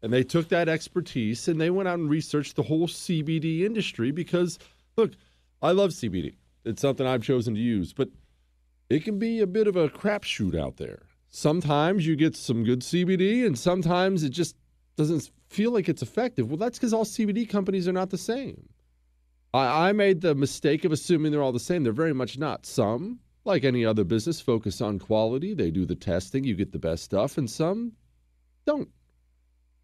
And 0.00 0.10
they 0.10 0.22
took 0.22 0.48
that 0.48 0.70
expertise 0.70 1.48
and 1.48 1.60
they 1.60 1.68
went 1.68 1.86
out 1.86 1.98
and 1.98 2.08
researched 2.08 2.56
the 2.56 2.62
whole 2.62 2.88
CBD 2.88 3.60
industry 3.60 4.10
because, 4.10 4.58
look, 4.96 5.12
I 5.60 5.72
love 5.72 5.90
CBD. 5.90 6.36
It's 6.64 6.80
something 6.80 7.06
I've 7.06 7.22
chosen 7.22 7.54
to 7.56 7.60
use, 7.60 7.92
but 7.92 8.08
it 8.88 9.04
can 9.04 9.18
be 9.18 9.40
a 9.40 9.46
bit 9.46 9.66
of 9.66 9.76
a 9.76 9.90
crapshoot 9.90 10.58
out 10.58 10.78
there. 10.78 11.02
sometimes 11.28 12.06
you 12.06 12.16
get 12.16 12.34
some 12.34 12.64
good 12.64 12.80
CBD 12.80 13.44
and 13.44 13.58
sometimes 13.58 14.22
it 14.22 14.30
just 14.30 14.56
doesn't 14.96 15.30
feel 15.54 15.70
like 15.70 15.88
it's 15.88 16.02
effective. 16.02 16.48
Well, 16.48 16.56
that's 16.56 16.78
because 16.78 16.92
all 16.92 17.04
CBD 17.04 17.48
companies 17.48 17.86
are 17.86 17.92
not 17.92 18.10
the 18.10 18.18
same. 18.18 18.68
I, 19.54 19.88
I 19.88 19.92
made 19.92 20.20
the 20.20 20.34
mistake 20.34 20.84
of 20.84 20.90
assuming 20.90 21.30
they're 21.30 21.42
all 21.42 21.52
the 21.52 21.60
same. 21.60 21.84
They're 21.84 21.92
very 21.92 22.12
much 22.12 22.36
not. 22.36 22.66
Some, 22.66 23.20
like 23.44 23.62
any 23.64 23.84
other 23.84 24.02
business, 24.04 24.40
focus 24.40 24.80
on 24.80 24.98
quality. 24.98 25.54
They 25.54 25.70
do 25.70 25.86
the 25.86 25.94
testing, 25.94 26.42
you 26.44 26.56
get 26.56 26.72
the 26.72 26.78
best 26.78 27.04
stuff, 27.04 27.38
and 27.38 27.48
some 27.48 27.92
don't. 28.66 28.88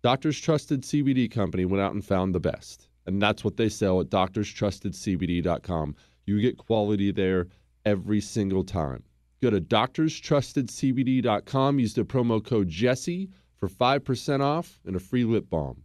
Doctors 0.02 0.40
Trusted 0.40 0.82
CBD 0.82 1.30
Company 1.30 1.66
went 1.66 1.82
out 1.82 1.94
and 1.94 2.04
found 2.04 2.34
the 2.34 2.40
best. 2.40 2.88
And 3.06 3.22
that's 3.22 3.44
what 3.44 3.56
they 3.56 3.68
sell 3.68 4.00
at 4.00 4.08
doctorstrustedcbd.com. 4.08 5.94
You 6.26 6.40
get 6.40 6.58
quality 6.58 7.12
there 7.12 7.46
every 7.84 8.20
single 8.20 8.64
time. 8.64 9.04
Go 9.42 9.50
to 9.50 9.60
doctorstrustedcbd.com, 9.60 11.78
use 11.78 11.94
the 11.94 12.04
promo 12.04 12.44
code 12.44 12.68
Jesse 12.68 13.30
for 13.60 13.68
5% 13.68 14.40
off 14.40 14.80
and 14.86 14.96
a 14.96 15.00
free 15.00 15.24
lip 15.24 15.50
balm. 15.50 15.84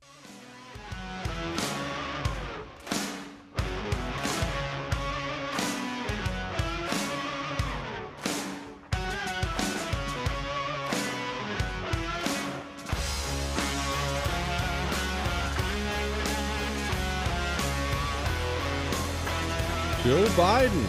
Joe 20.05 20.23
Biden. 20.37 20.85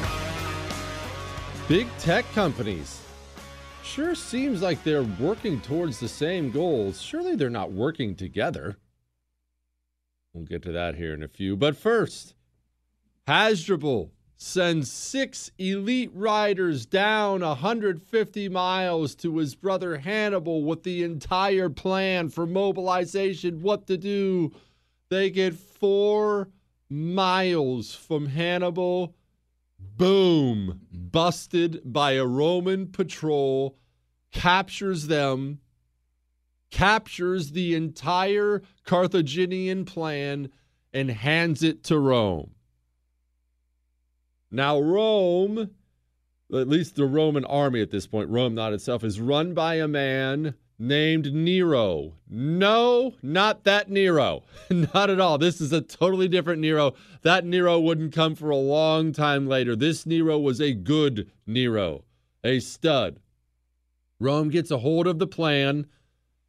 Big 1.68 1.88
tech 1.99 2.27
companies. 2.33 3.06
Sure 3.97 4.15
seems 4.15 4.61
like 4.61 4.85
they're 4.85 5.03
working 5.03 5.59
towards 5.59 5.99
the 5.99 6.07
same 6.07 6.51
goals. 6.51 7.01
Surely 7.01 7.35
they're 7.35 7.49
not 7.49 7.73
working 7.73 8.15
together. 8.15 8.77
We'll 10.35 10.45
get 10.45 10.61
to 10.65 10.73
that 10.73 10.97
here 10.97 11.15
in 11.15 11.23
a 11.23 11.29
few. 11.29 11.57
But 11.57 11.79
first, 11.79 12.35
Hasdrubal 13.27 14.11
sends 14.37 14.93
six 14.93 15.51
elite 15.57 16.11
riders 16.13 16.85
down 16.85 17.41
150 17.41 18.51
miles 18.51 19.15
to 19.15 19.39
his 19.39 19.55
brother 19.55 19.97
Hannibal 19.97 20.63
with 20.63 20.83
the 20.83 21.03
entire 21.03 21.71
plan 21.71 22.29
for 22.29 22.47
mobilization, 22.47 23.63
what 23.63 23.87
to 23.87 23.97
do. 23.97 24.53
They 25.09 25.31
get 25.31 25.55
four 25.55 26.51
miles 26.91 27.95
from 27.95 28.27
Hannibal. 28.27 29.15
Boom. 29.79 30.83
Busted 30.93 31.81
by 31.91 32.13
a 32.13 32.27
Roman 32.27 32.89
patrol, 32.89 33.79
captures 34.33 35.07
them, 35.07 35.61
captures 36.71 37.53
the 37.53 37.75
entire 37.75 38.62
Carthaginian 38.85 39.85
plan, 39.85 40.51
and 40.93 41.11
hands 41.11 41.62
it 41.62 41.85
to 41.85 41.99
Rome. 41.99 42.53
Now, 44.51 44.81
Rome, 44.81 45.71
at 46.53 46.69
least 46.69 46.97
the 46.97 47.07
Roman 47.07 47.45
army 47.45 47.83
at 47.83 47.91
this 47.91 48.07
point, 48.07 48.31
Rome 48.31 48.55
not 48.55 48.73
itself, 48.73 49.05
is 49.05 49.21
run 49.21 49.55
by 49.55 49.75
a 49.75 49.89
man 49.89 50.55
named 50.79 51.33
Nero. 51.33 52.15
No, 52.29 53.15
not 53.23 53.65
that 53.65 53.91
Nero. 53.91 54.45
not 54.71 55.11
at 55.11 55.21
all. 55.21 55.39
This 55.39 55.61
is 55.61 55.73
a 55.73 55.81
totally 55.81 56.29
different 56.29 56.61
Nero. 56.61 56.95
That 57.23 57.45
Nero 57.45 57.81
wouldn't 57.81 58.12
come 58.12 58.35
for 58.35 58.51
a 58.51 58.57
long 58.57 59.12
time 59.12 59.47
later. 59.47 59.75
This 59.75 60.07
Nero 60.07 60.39
was 60.39 60.61
a 60.61 60.73
good 60.73 61.31
Nero, 61.47 62.05
a 62.45 62.61
stud. 62.61 63.21
Rome 64.18 64.48
gets 64.50 64.70
a 64.70 64.79
hold 64.79 65.07
of 65.07 65.18
the 65.18 65.26
plan, 65.26 65.87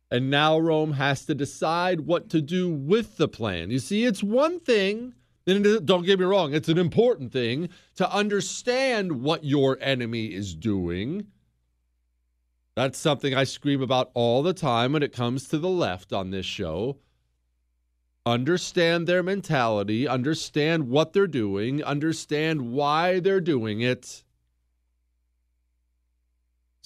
and 0.09 0.29
now 0.29 0.57
Rome 0.57 0.93
has 0.93 1.25
to 1.25 1.35
decide 1.35 2.01
what 2.01 2.29
to 2.29 2.41
do 2.41 2.69
with 2.69 3.17
the 3.17 3.27
plan. 3.27 3.71
You 3.71 3.79
see, 3.79 4.05
it's 4.05 4.23
one 4.23 4.59
thing. 4.59 5.13
And 5.45 5.85
don't 5.85 6.05
get 6.05 6.19
me 6.19 6.25
wrong, 6.25 6.53
it's 6.53 6.67
an 6.67 6.77
important 6.77 7.31
thing 7.31 7.69
to 7.95 8.11
understand 8.11 9.21
what 9.21 9.45
your 9.45 9.77
enemy 9.79 10.33
is 10.33 10.53
doing 10.53 11.27
that's 12.77 12.99
something 12.99 13.33
I 13.33 13.43
scream 13.43 13.81
about 13.81 14.11
all 14.13 14.43
the 14.43 14.53
time 14.53 14.93
when 14.93 15.01
it 15.01 15.11
comes 15.11 15.47
to 15.47 15.57
the 15.57 15.67
left 15.67 16.13
on 16.13 16.29
this 16.29 16.45
show. 16.45 16.99
Understand 18.23 19.07
their 19.07 19.23
mentality, 19.23 20.07
understand 20.07 20.87
what 20.87 21.11
they're 21.11 21.25
doing, 21.25 21.83
understand 21.83 22.71
why 22.71 23.19
they're 23.19 23.41
doing 23.41 23.81
it. 23.81 24.23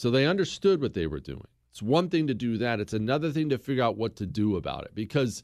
So 0.02 0.10
they 0.10 0.26
understood 0.26 0.82
what 0.82 0.96
they 0.96 1.06
were 1.06 1.20
doing. 1.20 1.46
It's 1.70 1.84
one 1.84 2.10
thing 2.10 2.26
to 2.26 2.34
do 2.34 2.58
that, 2.58 2.80
it's 2.80 2.94
another 2.94 3.32
thing 3.32 3.50
to 3.50 3.60
figure 3.60 3.84
out 3.84 3.98
what 3.98 4.16
to 4.16 4.26
do 4.26 4.56
about 4.56 4.86
it 4.86 4.96
because 4.96 5.44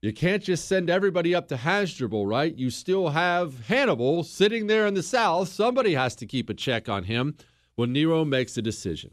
you 0.00 0.12
can't 0.12 0.44
just 0.44 0.68
send 0.68 0.88
everybody 0.88 1.34
up 1.34 1.48
to 1.48 1.56
Hasdrubal, 1.56 2.24
right? 2.24 2.54
You 2.54 2.70
still 2.70 3.08
have 3.08 3.66
Hannibal 3.66 4.22
sitting 4.22 4.68
there 4.68 4.86
in 4.86 4.94
the 4.94 5.02
south. 5.02 5.48
Somebody 5.48 5.94
has 5.94 6.14
to 6.14 6.26
keep 6.26 6.48
a 6.48 6.54
check 6.54 6.88
on 6.88 7.02
him 7.02 7.34
when 7.74 7.92
Nero 7.92 8.24
makes 8.24 8.56
a 8.56 8.62
decision. 8.62 9.10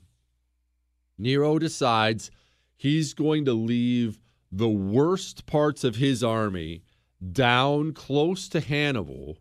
Nero 1.18 1.58
decides 1.58 2.30
he's 2.76 3.16
going 3.16 3.46
to 3.46 3.54
leave 3.54 4.20
the 4.52 4.70
worst 4.70 5.48
parts 5.48 5.84
of 5.84 5.96
his 5.96 6.24
army 6.24 6.84
down 7.32 7.94
close 7.94 8.48
to 8.50 8.60
Hannibal, 8.60 9.40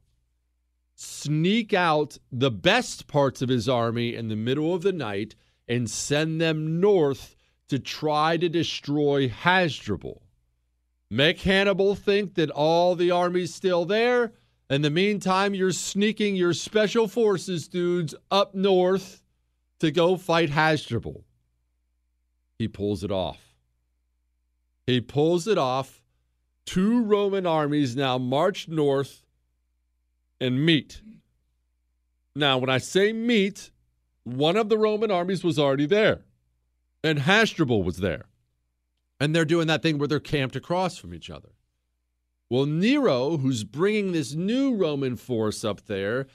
sneak 0.94 1.72
out 1.72 2.18
the 2.30 2.50
best 2.50 3.06
parts 3.06 3.42
of 3.42 3.48
his 3.48 3.68
army 3.68 4.14
in 4.14 4.28
the 4.28 4.36
middle 4.36 4.74
of 4.74 4.82
the 4.82 4.92
night, 4.92 5.34
and 5.66 5.88
send 5.88 6.40
them 6.40 6.80
north 6.80 7.36
to 7.68 7.78
try 7.78 8.36
to 8.36 8.48
destroy 8.48 9.28
Hasdrubal. 9.28 10.22
Make 11.10 11.40
Hannibal 11.40 11.94
think 11.94 12.34
that 12.34 12.50
all 12.50 12.94
the 12.94 13.10
army's 13.10 13.54
still 13.54 13.84
there. 13.84 14.32
In 14.68 14.82
the 14.82 14.90
meantime, 14.90 15.54
you're 15.54 15.72
sneaking 15.72 16.36
your 16.36 16.52
special 16.52 17.08
forces 17.08 17.68
dudes 17.68 18.14
up 18.30 18.54
north 18.54 19.22
to 19.80 19.90
go 19.90 20.16
fight 20.16 20.50
Hasdrubal. 20.50 21.24
He 22.58 22.68
pulls 22.68 23.04
it 23.04 23.10
off. 23.10 23.54
He 24.86 25.00
pulls 25.00 25.46
it 25.46 25.58
off. 25.58 26.02
Two 26.66 27.02
Roman 27.02 27.46
armies 27.46 27.96
now 27.96 28.16
march 28.18 28.68
north 28.68 29.23
and 30.40 30.64
meet. 30.64 31.00
Now, 32.34 32.58
when 32.58 32.70
I 32.70 32.78
say 32.78 33.12
meet, 33.12 33.70
one 34.24 34.56
of 34.56 34.68
the 34.68 34.78
Roman 34.78 35.10
armies 35.10 35.44
was 35.44 35.58
already 35.58 35.86
there, 35.86 36.22
and 37.02 37.20
Hasdrubal 37.20 37.82
was 37.82 37.98
there. 37.98 38.26
And 39.20 39.34
they're 39.34 39.44
doing 39.44 39.68
that 39.68 39.82
thing 39.82 39.98
where 39.98 40.08
they're 40.08 40.20
camped 40.20 40.56
across 40.56 40.98
from 40.98 41.14
each 41.14 41.30
other. 41.30 41.50
Well, 42.50 42.66
Nero, 42.66 43.38
who's 43.38 43.64
bringing 43.64 44.12
this 44.12 44.34
new 44.34 44.74
Roman 44.74 45.16
force 45.16 45.64
up 45.64 45.86
there, 45.86 46.26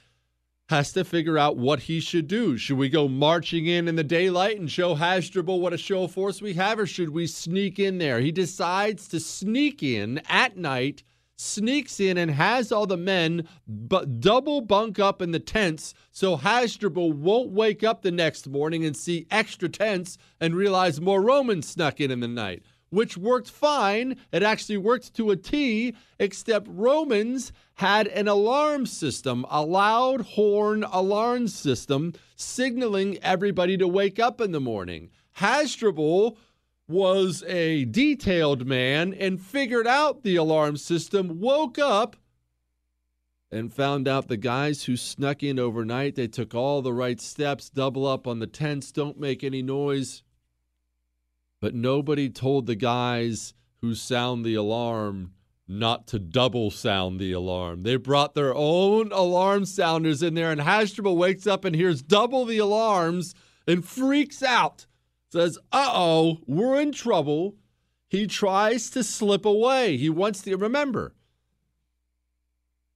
has 0.70 0.92
to 0.94 1.04
figure 1.04 1.38
out 1.38 1.58
what 1.58 1.82
he 1.82 2.00
should 2.00 2.28
do. 2.28 2.56
Should 2.56 2.78
we 2.78 2.90
go 2.90 3.08
marching 3.08 3.66
in 3.66 3.88
in 3.88 3.96
the 3.96 4.04
daylight 4.04 4.60
and 4.60 4.70
show 4.70 4.94
Hasdrubal 4.96 5.60
what 5.60 5.74
a 5.74 5.78
show 5.78 6.04
of 6.04 6.12
force 6.12 6.42
we 6.42 6.54
have, 6.54 6.80
or 6.80 6.86
should 6.86 7.10
we 7.10 7.26
sneak 7.26 7.80
in 7.80 7.98
there? 7.98 8.20
He 8.20 8.32
decides 8.32 9.08
to 9.10 9.20
sneak 9.20 9.82
in 9.82 10.22
at 10.30 10.58
night, 10.58 11.04
sneaks 11.40 12.00
in, 12.00 12.18
and 12.18 12.32
has 12.32 12.72
all 12.72 12.86
the 12.86 12.98
men 12.98 13.48
but 13.68 14.20
double 14.20 14.62
bunk 14.62 15.00
up 15.00 15.22
in 15.22 15.32
the 15.32 15.40
tents 15.40 15.94
so 16.12 16.36
Hasdrubal 16.36 17.14
won't 17.14 17.52
wake 17.52 17.84
up 17.84 18.02
the 18.02 18.12
next 18.12 18.48
morning 18.48 18.84
and 18.84 18.96
see 18.96 19.26
extra 19.32 19.70
tents 19.70 20.18
and 20.42 20.56
realize 20.56 21.00
more 21.00 21.22
Romans 21.22 21.68
snuck 21.68 22.02
in 22.02 22.12
in 22.12 22.20
the 22.20 22.28
night 22.28 22.64
which 22.90 23.18
worked 23.18 23.50
fine. 23.50 24.18
It 24.32 24.44
actually 24.44 24.78
worked 24.78 25.14
to 25.16 25.32
a 25.32 25.36
T, 25.36 25.96
except 26.18 26.68
Romans 26.70 27.52
had 27.76 28.08
an 28.08 28.28
alarm 28.28 28.86
system, 28.86 29.46
a 29.50 29.64
loud 29.64 30.22
horn 30.22 30.84
alarm 30.84 31.48
system, 31.48 32.14
signaling 32.36 33.18
everybody 33.22 33.78
to 33.78 33.88
wake 33.88 34.20
up 34.20 34.42
in 34.42 34.52
the 34.52 34.60
morning. 34.60 35.12
Hasdrubal 35.34 36.38
was 36.90 37.44
a 37.48 37.86
detailed 37.86 38.68
man 38.68 39.14
and 39.14 39.40
figured 39.40 39.88
out 39.88 40.24
the 40.24 40.36
alarm 40.36 40.76
system, 40.76 41.40
woke 41.40 41.80
up, 41.80 42.18
and 43.52 43.74
found 43.74 44.08
out 44.08 44.28
the 44.28 44.38
guys 44.38 44.84
who 44.84 44.98
snuck 44.98 45.42
in 45.42 45.58
overnight, 45.58 46.16
they 46.16 46.28
took 46.28 46.54
all 46.54 46.82
the 46.82 46.94
right 46.94 47.22
steps, 47.22 47.70
double 47.70 48.06
up 48.06 48.28
on 48.28 48.40
the 48.40 48.48
tents, 48.48 48.92
don't 48.92 49.20
make 49.20 49.44
any 49.44 49.62
noise 49.62 50.24
but 51.62 51.76
nobody 51.76 52.30
told 52.30 52.66
the 52.66 52.76
guys 52.76 53.54
who 53.82 53.94
sound 53.94 54.46
the 54.46 54.56
alarm 54.56 55.34
not 55.68 56.08
to 56.08 56.18
double 56.18 56.72
sound 56.72 57.20
the 57.20 57.32
alarm. 57.32 57.84
They 57.84 57.96
brought 57.96 58.34
their 58.34 58.56
own 58.56 59.12
alarm 59.12 59.66
sounders 59.66 60.24
in 60.24 60.34
there, 60.34 60.52
and 60.52 60.62
Hasdrubal 60.62 61.16
wakes 61.16 61.46
up 61.46 61.64
and 61.64 61.76
hears 61.76 62.02
double 62.02 62.46
the 62.46 62.58
alarms 62.58 63.36
and 63.68 63.86
freaks 63.86 64.42
out. 64.42 64.88
Says, 65.32 65.58
uh 65.72 65.92
oh, 65.94 66.40
we're 66.48 66.80
in 66.82 66.92
trouble. 66.92 67.56
He 68.08 68.26
tries 68.26 68.90
to 68.92 69.04
slip 69.04 69.46
away. 69.46 69.98
He 69.98 70.10
wants 70.10 70.42
to 70.42 70.58
remember. 70.58 71.14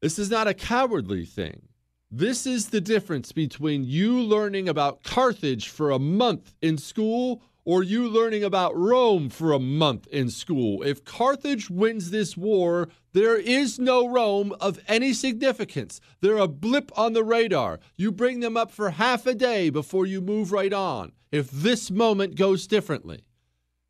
This 0.02 0.18
is 0.18 0.32
not 0.32 0.48
a 0.48 0.54
cowardly 0.54 1.26
thing. 1.26 1.70
This 2.12 2.46
is 2.46 2.70
the 2.70 2.82
difference 2.82 3.32
between 3.32 3.86
you 3.86 4.20
learning 4.20 4.68
about 4.68 5.04
Carthage 5.04 5.70
for 5.70 5.92
a 5.92 6.00
month 6.00 6.54
in 6.62 6.78
school 6.78 7.42
or 7.66 7.82
you 7.82 8.10
learning 8.10 8.44
about 8.44 8.78
Rome 8.78 9.30
for 9.30 9.52
a 9.52 9.60
month 9.60 10.08
in 10.08 10.30
school. 10.30 10.84
If 10.84 11.06
Carthage 11.06 11.70
wins 11.70 12.12
this 12.12 12.36
war, 12.36 12.90
there 13.14 13.38
is 13.38 13.80
no 13.80 14.08
Rome 14.08 14.54
of 14.60 14.80
any 14.88 15.14
significance. 15.14 16.02
They're 16.22 16.38
a 16.38 16.48
blip 16.48 16.92
on 16.98 17.14
the 17.14 17.24
radar. 17.24 17.80
You 17.96 18.12
bring 18.12 18.42
them 18.42 18.58
up 18.58 18.72
for 18.72 18.90
half 18.92 19.26
a 19.26 19.34
day 19.34 19.70
before 19.70 20.06
you 20.06 20.20
move 20.20 20.52
right 20.52 20.74
on. 20.74 21.14
If 21.34 21.50
this 21.50 21.90
moment 21.90 22.36
goes 22.36 22.68
differently, 22.68 23.26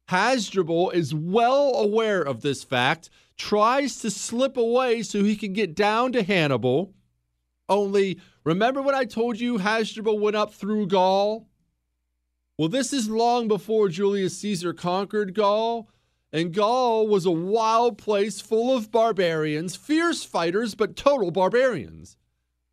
Hasdrubal 0.08 0.92
is 0.92 1.14
well 1.14 1.76
aware 1.76 2.22
of 2.22 2.42
this 2.42 2.64
fact, 2.64 3.10
tries 3.36 3.98
to 3.98 4.10
slip 4.10 4.56
away 4.56 5.04
so 5.04 5.26
he 5.26 5.36
can 5.36 5.52
get 5.52 5.76
down 5.76 6.14
to 6.14 6.24
Hannibal. 6.24 6.94
Only, 7.68 8.22
remember 8.46 8.82
what 8.82 8.96
I 8.96 9.04
told 9.04 9.42
you 9.42 9.58
Hasdrubal 9.58 10.20
went 10.20 10.38
up 10.38 10.54
through 10.54 10.88
Gaul? 10.88 11.50
Well, 12.58 12.70
this 12.70 12.94
is 12.94 13.10
long 13.10 13.50
before 13.50 13.90
Julius 13.90 14.38
Caesar 14.38 14.72
conquered 14.72 15.36
Gaul, 15.36 15.90
and 16.32 16.54
Gaul 16.54 17.10
was 17.10 17.26
a 17.26 17.32
wild 17.32 17.98
place 17.98 18.40
full 18.40 18.74
of 18.74 18.90
barbarians, 18.90 19.76
fierce 19.76 20.24
fighters, 20.24 20.76
but 20.76 20.96
total 20.96 21.30
barbarians. 21.30 22.16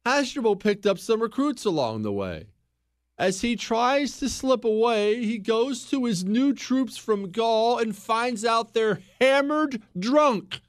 Hasdrubal 0.07 0.55
picked 0.61 0.87
up 0.87 1.01
some 1.01 1.21
recruits 1.21 1.65
along 1.65 2.03
the 2.03 2.13
way. 2.13 2.47
As 3.21 3.43
he 3.43 3.55
tries 3.55 4.17
to 4.21 4.31
slip 4.31 4.65
away, 4.65 5.23
he 5.23 5.37
goes 5.37 5.85
to 5.91 6.07
his 6.07 6.25
new 6.25 6.55
troops 6.55 6.97
from 6.97 7.31
Gaul 7.31 7.77
and 7.77 7.95
finds 7.95 8.47
out 8.47 8.73
they're 8.73 9.01
hammered 9.21 9.83
drunk. 9.97 10.63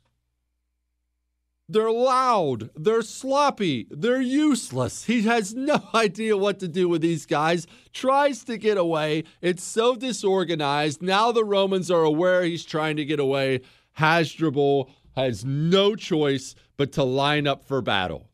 They're 1.69 1.89
loud, 1.89 2.69
they're 2.75 3.03
sloppy, 3.03 3.87
they're 3.89 4.19
useless. 4.19 5.05
He 5.05 5.21
has 5.21 5.53
no 5.55 5.81
idea 5.95 6.35
what 6.35 6.59
to 6.59 6.67
do 6.67 6.89
with 6.89 7.01
these 7.01 7.25
guys, 7.25 7.67
tries 7.93 8.43
to 8.43 8.57
get 8.57 8.77
away. 8.77 9.23
It's 9.39 9.63
so 9.63 9.95
disorganized. 9.95 11.01
Now 11.01 11.31
the 11.31 11.45
Romans 11.45 11.89
are 11.89 12.03
aware 12.03 12.43
he's 12.43 12.65
trying 12.65 12.97
to 12.97 13.05
get 13.05 13.21
away. 13.21 13.61
Hasdrubal 13.93 14.89
has 15.15 15.45
no 15.45 15.95
choice 15.95 16.53
but 16.75 16.91
to 16.91 17.03
line 17.03 17.47
up 17.47 17.63
for 17.63 17.81
battle. 17.81 18.30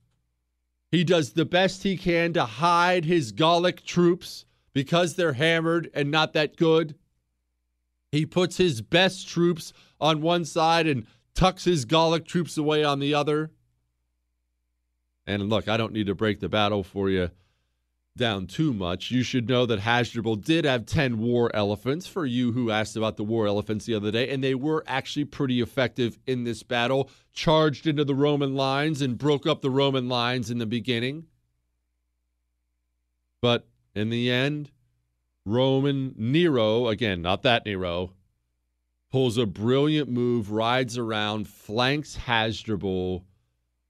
He 0.97 1.03
does 1.03 1.33
the 1.33 1.45
best 1.45 1.83
he 1.83 1.95
can 1.95 2.33
to 2.33 2.43
hide 2.43 3.05
his 3.05 3.31
Gallic 3.31 3.83
troops 3.85 4.45
because 4.73 5.13
they're 5.13 5.33
hammered 5.33 5.91
and 5.93 6.09
not 6.09 6.33
that 6.33 6.57
good. 6.57 6.95
He 8.11 8.25
puts 8.25 8.57
his 8.57 8.81
best 8.81 9.27
troops 9.27 9.73
on 10.01 10.23
one 10.23 10.43
side 10.43 10.87
and 10.87 11.05
tucks 11.35 11.65
his 11.65 11.85
Gallic 11.85 12.25
troops 12.25 12.57
away 12.57 12.83
on 12.83 12.97
the 12.97 13.13
other. 13.13 13.51
And 15.27 15.51
look, 15.51 15.67
I 15.67 15.77
don't 15.77 15.93
need 15.93 16.07
to 16.07 16.15
break 16.15 16.39
the 16.39 16.49
battle 16.49 16.81
for 16.81 17.11
you 17.11 17.29
down 18.17 18.47
too 18.47 18.73
much. 18.73 19.11
You 19.11 19.23
should 19.23 19.47
know 19.47 19.65
that 19.65 19.79
Hasdrubal 19.79 20.35
did 20.35 20.65
have 20.65 20.85
10 20.85 21.19
war 21.19 21.49
elephants 21.55 22.07
for 22.07 22.25
you 22.25 22.51
who 22.51 22.71
asked 22.71 22.97
about 22.97 23.15
the 23.15 23.23
war 23.23 23.47
elephants 23.47 23.85
the 23.85 23.93
other 23.93 24.11
day, 24.11 24.29
and 24.29 24.43
they 24.43 24.55
were 24.55 24.83
actually 24.87 25.25
pretty 25.25 25.61
effective 25.61 26.17
in 26.27 26.43
this 26.43 26.63
battle, 26.63 27.09
charged 27.31 27.87
into 27.87 28.03
the 28.03 28.15
Roman 28.15 28.55
lines 28.55 29.01
and 29.01 29.17
broke 29.17 29.47
up 29.47 29.61
the 29.61 29.69
Roman 29.69 30.09
lines 30.09 30.51
in 30.51 30.57
the 30.57 30.65
beginning. 30.65 31.27
But 33.41 33.67
in 33.95 34.09
the 34.09 34.31
end, 34.31 34.71
Roman 35.45 36.13
Nero, 36.17 36.87
again, 36.87 37.21
not 37.21 37.43
that 37.43 37.65
Nero, 37.65 38.13
pulls 39.11 39.37
a 39.37 39.45
brilliant 39.45 40.09
move, 40.09 40.51
rides 40.51 40.97
around, 40.97 41.47
flanks 41.47 42.15
Hasdrubal, 42.15 43.26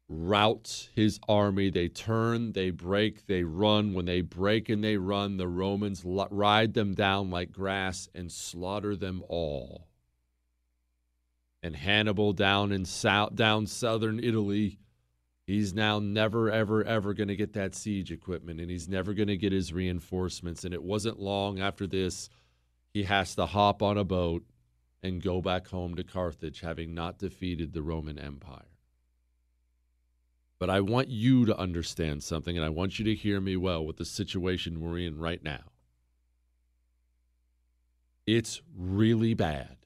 routs 0.10 0.90
his 0.96 1.20
army. 1.28 1.70
They 1.70 1.90
turn, 1.90 2.54
they 2.54 2.70
break, 2.70 3.28
they 3.28 3.44
run. 3.44 3.94
When 3.94 4.06
they 4.06 4.22
break 4.22 4.70
and 4.70 4.84
they 4.84 4.98
run, 4.98 5.38
the 5.38 5.48
Romans 5.48 6.04
ride 6.06 6.74
them 6.74 6.94
down 6.94 7.30
like 7.30 7.52
grass 7.52 8.08
and 8.16 8.32
slaughter 8.32 8.96
them 8.96 9.24
all. 9.28 9.88
And 11.62 11.76
Hannibal 11.76 12.34
down 12.34 12.72
in 12.72 12.86
south, 12.86 13.36
down 13.36 13.66
southern 13.66 14.24
Italy, 14.24 14.80
he's 15.46 15.74
now 15.74 16.00
never, 16.00 16.50
ever, 16.50 16.84
ever 16.84 17.14
going 17.14 17.28
to 17.28 17.36
get 17.36 17.54
that 17.54 17.76
siege 17.76 18.12
equipment, 18.12 18.62
and 18.62 18.70
he's 18.70 18.88
never 18.88 19.14
going 19.14 19.28
to 19.28 19.38
get 19.38 19.52
his 19.52 19.74
reinforcements. 19.74 20.64
And 20.64 20.74
it 20.74 20.84
wasn't 20.84 21.20
long 21.20 21.60
after 21.60 21.88
this, 21.88 22.30
he 22.94 23.04
has 23.04 23.36
to 23.36 23.46
hop 23.46 23.82
on 23.82 23.98
a 23.98 24.06
boat 24.06 24.46
and 25.04 25.22
go 25.22 25.42
back 25.42 25.68
home 25.68 25.96
to 25.96 26.04
Carthage, 26.04 26.62
having 26.62 26.94
not 26.94 27.20
defeated 27.20 27.74
the 27.74 27.84
Roman 27.84 28.18
Empire. 28.18 28.77
But 30.60 30.70
I 30.70 30.82
want 30.82 31.10
you 31.10 31.46
to 31.46 31.58
understand 31.58 32.24
something, 32.24 32.58
and 32.58 32.66
I 32.66 32.70
want 32.70 32.98
you 32.98 33.06
to 33.06 33.16
hear 33.16 33.40
me 33.40 33.56
well 33.56 33.86
with 33.86 33.98
the 33.98 34.06
situation 34.06 34.82
we're 34.82 35.00
in 35.00 35.20
right 35.20 35.44
now. 35.44 35.64
It's 38.26 38.62
really 38.76 39.34
bad. 39.34 39.78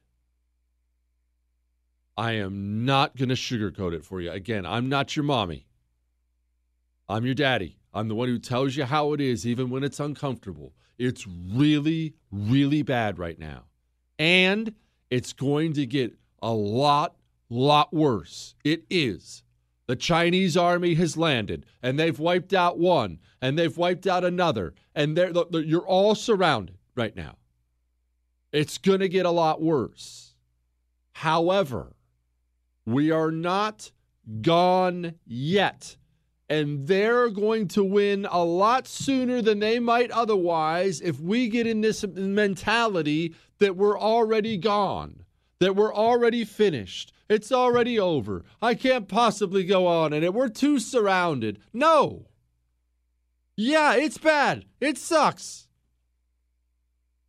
I 2.17 2.33
am 2.33 2.85
not 2.85 3.15
going 3.15 3.29
to 3.29 3.35
sugarcoat 3.35 3.93
it 3.93 4.05
for 4.05 4.21
you. 4.21 4.31
Again, 4.31 4.65
I'm 4.65 4.89
not 4.89 5.15
your 5.15 5.23
mommy. 5.23 5.67
I'm 7.09 7.25
your 7.25 7.35
daddy. 7.35 7.77
I'm 7.93 8.07
the 8.07 8.15
one 8.15 8.29
who 8.29 8.39
tells 8.39 8.75
you 8.75 8.85
how 8.85 9.13
it 9.13 9.19
is, 9.19 9.45
even 9.45 9.69
when 9.69 9.83
it's 9.83 9.99
uncomfortable. 9.99 10.73
It's 10.97 11.27
really, 11.27 12.13
really 12.31 12.83
bad 12.83 13.19
right 13.19 13.37
now. 13.37 13.63
And 14.17 14.73
it's 15.09 15.33
going 15.33 15.73
to 15.73 15.85
get 15.85 16.13
a 16.41 16.51
lot, 16.53 17.15
lot 17.49 17.93
worse. 17.93 18.55
It 18.63 18.83
is. 18.89 19.43
The 19.91 19.97
Chinese 19.97 20.55
army 20.55 20.93
has 20.93 21.17
landed, 21.17 21.65
and 21.83 21.99
they've 21.99 22.17
wiped 22.17 22.53
out 22.53 22.79
one, 22.79 23.19
and 23.41 23.59
they've 23.59 23.75
wiped 23.75 24.07
out 24.07 24.23
another, 24.23 24.73
and 24.95 25.17
they're, 25.17 25.33
they're 25.33 25.61
you're 25.61 25.85
all 25.85 26.15
surrounded 26.15 26.77
right 26.95 27.13
now. 27.13 27.35
It's 28.53 28.77
going 28.77 29.01
to 29.01 29.09
get 29.09 29.25
a 29.25 29.31
lot 29.31 29.61
worse. 29.61 30.33
However, 31.11 31.97
we 32.85 33.11
are 33.11 33.31
not 33.31 33.91
gone 34.39 35.15
yet. 35.25 35.97
And 36.49 36.87
they're 36.87 37.29
going 37.29 37.67
to 37.69 37.83
win 37.83 38.25
a 38.31 38.45
lot 38.45 38.87
sooner 38.87 39.41
than 39.41 39.59
they 39.59 39.77
might 39.77 40.11
otherwise 40.11 41.01
if 41.01 41.19
we 41.19 41.49
get 41.49 41.67
in 41.67 41.81
this 41.81 42.05
mentality 42.07 43.35
that 43.59 43.75
we're 43.75 43.99
already 43.99 44.55
gone, 44.55 45.25
that 45.59 45.75
we're 45.75 45.93
already 45.93 46.45
finished, 46.45 47.11
it's 47.31 47.51
already 47.51 47.97
over. 47.99 48.43
I 48.61 48.73
can't 48.73 49.07
possibly 49.07 49.63
go 49.63 49.87
on 49.87 50.13
in 50.13 50.23
it. 50.23 50.33
We're 50.33 50.49
too 50.49 50.79
surrounded. 50.79 51.59
No. 51.73 52.27
Yeah, 53.55 53.95
it's 53.95 54.17
bad. 54.17 54.65
It 54.79 54.97
sucks. 54.97 55.67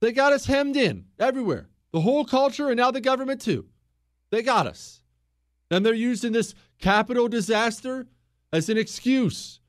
They 0.01 0.13
got 0.13 0.33
us 0.33 0.47
hemmed 0.47 0.77
in 0.77 1.05
everywhere. 1.19 1.69
The 1.93 2.01
whole 2.01 2.25
culture 2.25 2.69
and 2.69 2.79
now 2.79 2.91
the 2.91 3.01
government 3.01 3.41
too. 3.41 3.67
They 4.31 4.43
got 4.43 4.67
us. 4.67 5.03
And 5.71 5.87
they're 5.87 5.95
using 5.95 6.33
this 6.33 6.55
capital 6.81 7.29
disaster 7.29 8.09
as 8.53 8.69
an 8.69 8.77
excuse 8.77 9.61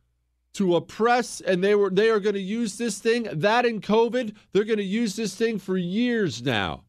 to 0.53 0.75
oppress 0.75 1.41
and 1.41 1.63
they 1.63 1.75
were 1.75 1.89
they 1.89 2.09
are 2.09 2.19
going 2.19 2.35
to 2.35 2.41
use 2.41 2.77
this 2.77 2.99
thing 2.99 3.27
that 3.31 3.65
in 3.65 3.81
covid 3.81 4.35
they're 4.51 4.63
going 4.63 4.77
to 4.77 4.83
use 4.83 5.15
this 5.15 5.35
thing 5.35 5.57
for 5.57 5.77
years 5.77 6.43
now 6.43 6.83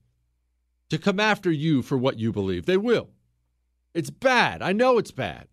to 0.91 0.99
come 0.99 1.19
after 1.19 1.51
you 1.51 1.81
for 1.81 1.97
what 1.97 2.19
you 2.19 2.31
believe 2.31 2.67
they 2.67 2.77
will 2.77 3.09
it's 3.95 4.11
bad. 4.11 4.61
I 4.61 4.73
know 4.73 4.99
it's 4.99 5.13
bad. 5.13 5.47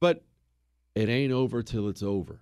But 0.00 0.22
it 0.94 1.08
ain't 1.08 1.32
over 1.32 1.62
till 1.62 1.88
it's 1.88 2.02
over. 2.02 2.40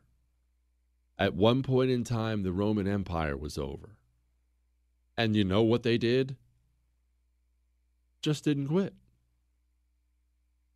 At 1.18 1.34
one 1.34 1.62
point 1.62 1.90
in 1.90 2.04
time, 2.04 2.42
the 2.42 2.52
Roman 2.52 2.86
Empire 2.86 3.36
was 3.36 3.56
over. 3.56 3.96
And 5.16 5.36
you 5.36 5.44
know 5.44 5.62
what 5.62 5.84
they 5.84 5.96
did? 5.96 6.36
Just 8.20 8.44
didn't 8.44 8.68
quit. 8.68 8.94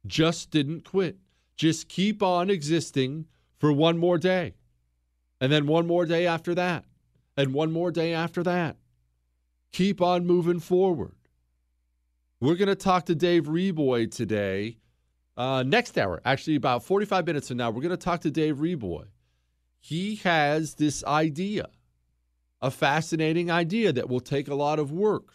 Just 0.06 0.50
didn't 0.50 0.84
quit. 0.84 1.18
Just 1.56 1.88
keep 1.88 2.22
on 2.22 2.50
existing 2.50 3.26
for 3.58 3.72
one 3.72 3.98
more 3.98 4.18
day. 4.18 4.54
And 5.40 5.50
then 5.50 5.66
one 5.66 5.86
more 5.86 6.06
day 6.06 6.26
after 6.26 6.54
that. 6.54 6.84
And 7.36 7.52
one 7.52 7.72
more 7.72 7.90
day 7.90 8.12
after 8.12 8.42
that. 8.44 8.76
Keep 9.72 10.00
on 10.00 10.26
moving 10.26 10.60
forward. 10.60 11.14
We're 12.40 12.54
going 12.54 12.68
to 12.68 12.76
talk 12.76 13.06
to 13.06 13.16
Dave 13.16 13.46
Reaboi 13.46 14.12
today. 14.14 14.78
Uh, 15.36 15.64
next 15.64 15.98
hour, 15.98 16.20
actually, 16.24 16.54
about 16.54 16.84
45 16.84 17.26
minutes 17.26 17.48
from 17.48 17.56
now, 17.56 17.70
we're 17.70 17.82
going 17.82 17.90
to 17.90 17.96
talk 17.96 18.20
to 18.20 18.30
Dave 18.30 18.58
Reaboi. 18.58 19.06
He 19.80 20.16
has 20.16 20.74
this 20.74 21.02
idea, 21.04 21.68
a 22.60 22.70
fascinating 22.70 23.50
idea 23.50 23.92
that 23.92 24.08
will 24.08 24.20
take 24.20 24.46
a 24.46 24.54
lot 24.54 24.78
of 24.78 24.92
work 24.92 25.34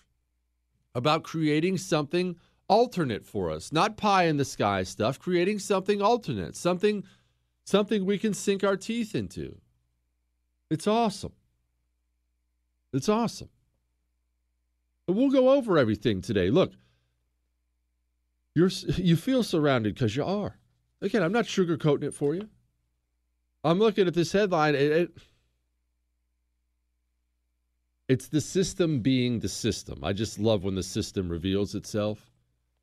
about 0.95 1.23
creating 1.23 1.77
something 1.77 2.37
alternate 2.69 3.25
for 3.25 3.51
us, 3.51 3.73
not 3.73 3.97
pie 3.97 4.23
in 4.23 4.37
the 4.37 4.45
sky 4.45 4.83
stuff, 4.83 5.19
creating 5.19 5.59
something 5.59 6.01
alternate, 6.01 6.55
something 6.55 7.03
something 7.65 8.05
we 8.05 8.17
can 8.17 8.33
sink 8.33 8.63
our 8.63 8.77
teeth 8.77 9.15
into. 9.15 9.57
It's 10.69 10.87
awesome. 10.87 11.33
It's 12.93 13.09
awesome. 13.09 13.49
But 15.05 15.15
we'll 15.15 15.31
go 15.31 15.49
over 15.49 15.77
everything 15.77 16.21
today. 16.21 16.49
Look, 16.49 16.73
you're, 18.55 18.69
you 18.97 19.15
feel 19.15 19.43
surrounded 19.43 19.93
because 19.95 20.15
you 20.15 20.23
are. 20.23 20.57
Again, 21.01 21.23
I'm 21.23 21.33
not 21.33 21.45
sugarcoating 21.45 22.03
it 22.03 22.13
for 22.13 22.33
you. 22.33 22.49
I'm 23.63 23.79
looking 23.79 24.07
at 24.07 24.13
this 24.13 24.31
headline. 24.31 24.75
It, 24.75 24.91
it, 24.91 25.17
it's 28.07 28.27
the 28.27 28.41
system 28.41 28.99
being 28.99 29.39
the 29.39 29.49
system. 29.49 30.03
I 30.03 30.13
just 30.13 30.39
love 30.39 30.63
when 30.63 30.75
the 30.75 30.83
system 30.83 31.29
reveals 31.29 31.75
itself. 31.75 32.31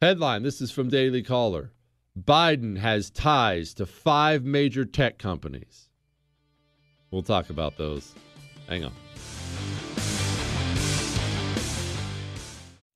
Headline 0.01 0.43
this 0.43 0.63
is 0.63 0.71
from 0.71 0.89
Daily 0.89 1.23
Caller 1.23 1.73
Biden 2.19 2.79
has 2.79 3.11
ties 3.11 3.75
to 3.75 3.87
five 3.87 4.45
major 4.45 4.85
tech 4.85 5.19
companies. 5.19 5.89
We'll 7.11 7.23
talk 7.23 7.51
about 7.51 7.77
those. 7.77 8.15
Hang 8.69 8.85
on. 8.85 8.93